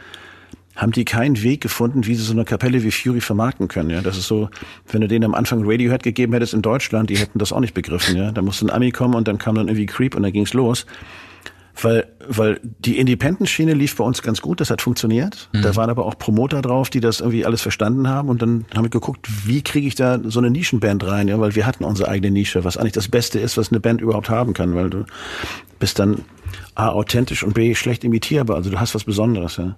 [0.75, 3.89] haben die keinen Weg gefunden, wie sie so eine Kapelle wie Fury vermarkten können.
[3.89, 4.49] Ja, das ist so,
[4.89, 7.73] wenn du denen am Anfang Radiohead gegeben hättest in Deutschland, die hätten das auch nicht
[7.73, 8.15] begriffen.
[8.15, 10.53] Ja, da musste ein Ami kommen und dann kam dann irgendwie Creep und dann ging's
[10.53, 10.85] los.
[11.81, 15.49] Weil, weil die Independent-Schiene lief bei uns ganz gut, das hat funktioniert.
[15.53, 15.61] Mhm.
[15.61, 18.29] Da waren aber auch Promoter drauf, die das irgendwie alles verstanden haben.
[18.29, 21.55] Und dann haben wir geguckt, wie kriege ich da so eine Nischenband rein, ja, weil
[21.55, 24.53] wir hatten unsere eigene Nische, was eigentlich das Beste ist, was eine Band überhaupt haben
[24.53, 25.05] kann, weil du
[25.79, 26.23] bist dann
[26.75, 28.57] A, authentisch und B, schlecht imitierbar.
[28.57, 29.75] Also du hast was Besonderes, ja.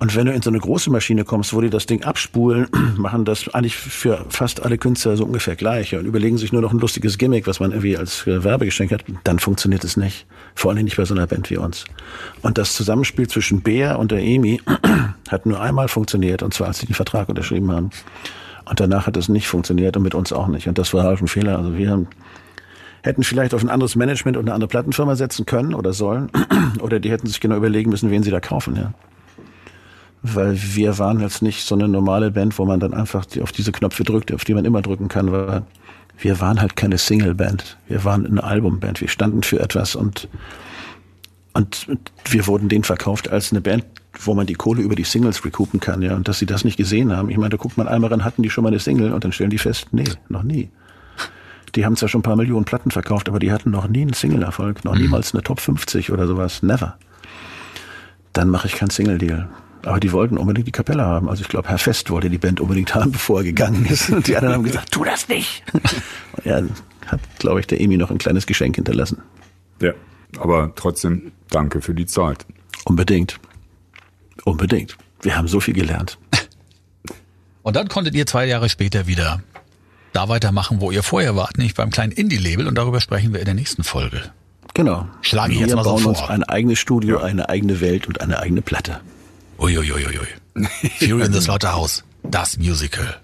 [0.00, 3.26] Und wenn du in so eine große Maschine kommst, wo die das Ding abspulen, machen
[3.26, 6.78] das eigentlich für fast alle Künstler so ungefähr gleich und überlegen sich nur noch ein
[6.78, 10.26] lustiges Gimmick, was man irgendwie als äh, Werbegeschenk hat, dann funktioniert es nicht.
[10.54, 11.84] Vor allem nicht bei so einer Band wie uns.
[12.40, 14.62] Und das Zusammenspiel zwischen Bär und der Emi
[15.28, 17.90] hat nur einmal funktioniert, und zwar als sie den Vertrag unterschrieben haben.
[18.64, 20.66] Und danach hat es nicht funktioniert und mit uns auch nicht.
[20.66, 21.58] Und das war halt ein Fehler.
[21.58, 22.08] Also wir haben
[23.02, 26.30] hätten vielleicht auf ein anderes Management und eine andere Plattenfirma setzen können oder sollen.
[26.80, 28.94] oder die hätten sich genau überlegen müssen, wen sie da kaufen, ja
[30.22, 33.72] weil wir waren jetzt nicht so eine normale Band, wo man dann einfach auf diese
[33.72, 35.62] Knöpfe drückt, auf die man immer drücken kann, weil
[36.18, 37.78] wir waren halt keine Single-Band.
[37.88, 39.00] Wir waren eine Albumband.
[39.00, 40.28] Wir standen für etwas und,
[41.54, 41.86] und
[42.28, 43.84] wir wurden denen verkauft als eine Band,
[44.18, 46.14] wo man die Kohle über die Singles recoupen kann, ja.
[46.14, 47.30] Und dass sie das nicht gesehen haben.
[47.30, 49.32] Ich meine, da guckt man einmal ran, hatten die schon mal eine Single und dann
[49.32, 50.68] stellen die fest, nee, noch nie.
[51.76, 54.12] Die haben zwar schon ein paar Millionen Platten verkauft, aber die hatten noch nie einen
[54.12, 55.02] Single-Erfolg, noch mhm.
[55.02, 56.62] niemals eine Top 50 oder sowas.
[56.62, 56.98] Never.
[58.32, 59.48] Dann mache ich keinen Single-Deal.
[59.84, 61.28] Aber die wollten unbedingt die Kapelle haben.
[61.28, 64.10] Also ich glaube, Herr Fest wollte die Band unbedingt haben, bevor er gegangen ist.
[64.10, 65.62] Und die anderen haben gesagt, tu das nicht.
[65.72, 66.62] Und ja,
[67.06, 69.22] hat, glaube ich, der Emi noch ein kleines Geschenk hinterlassen.
[69.80, 69.92] Ja,
[70.38, 72.46] aber trotzdem danke für die Zeit.
[72.84, 73.38] Unbedingt.
[74.44, 74.96] Unbedingt.
[75.22, 76.18] Wir haben so viel gelernt.
[77.62, 79.42] Und dann konntet ihr zwei Jahre später wieder
[80.12, 82.66] da weitermachen, wo ihr vorher wart, nicht beim kleinen Indie-Label.
[82.66, 84.32] Und darüber sprechen wir in der nächsten Folge.
[84.74, 85.06] Genau.
[85.20, 85.98] Schlage ich jetzt mal so vor.
[85.98, 87.24] Wir bauen uns ein eigenes Studio, ja.
[87.24, 89.00] eine eigene Welt und eine eigene Platte.
[89.60, 90.26] Uiuiuiui.
[90.98, 93.20] Fury in the Slaughterhouse, das Musical.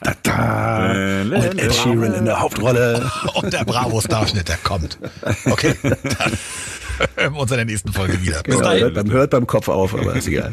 [0.00, 0.90] da, da.
[1.22, 3.10] Und Ed Sheeran in der Hauptrolle.
[3.34, 4.98] Und der Bravo-Starschnitt, der kommt.
[5.46, 6.32] Okay, dann
[7.16, 8.42] hören wir uns in der nächsten Folge wieder.
[8.44, 10.52] Bis genau, hört, beim, hört beim Kopf auf, aber ist egal.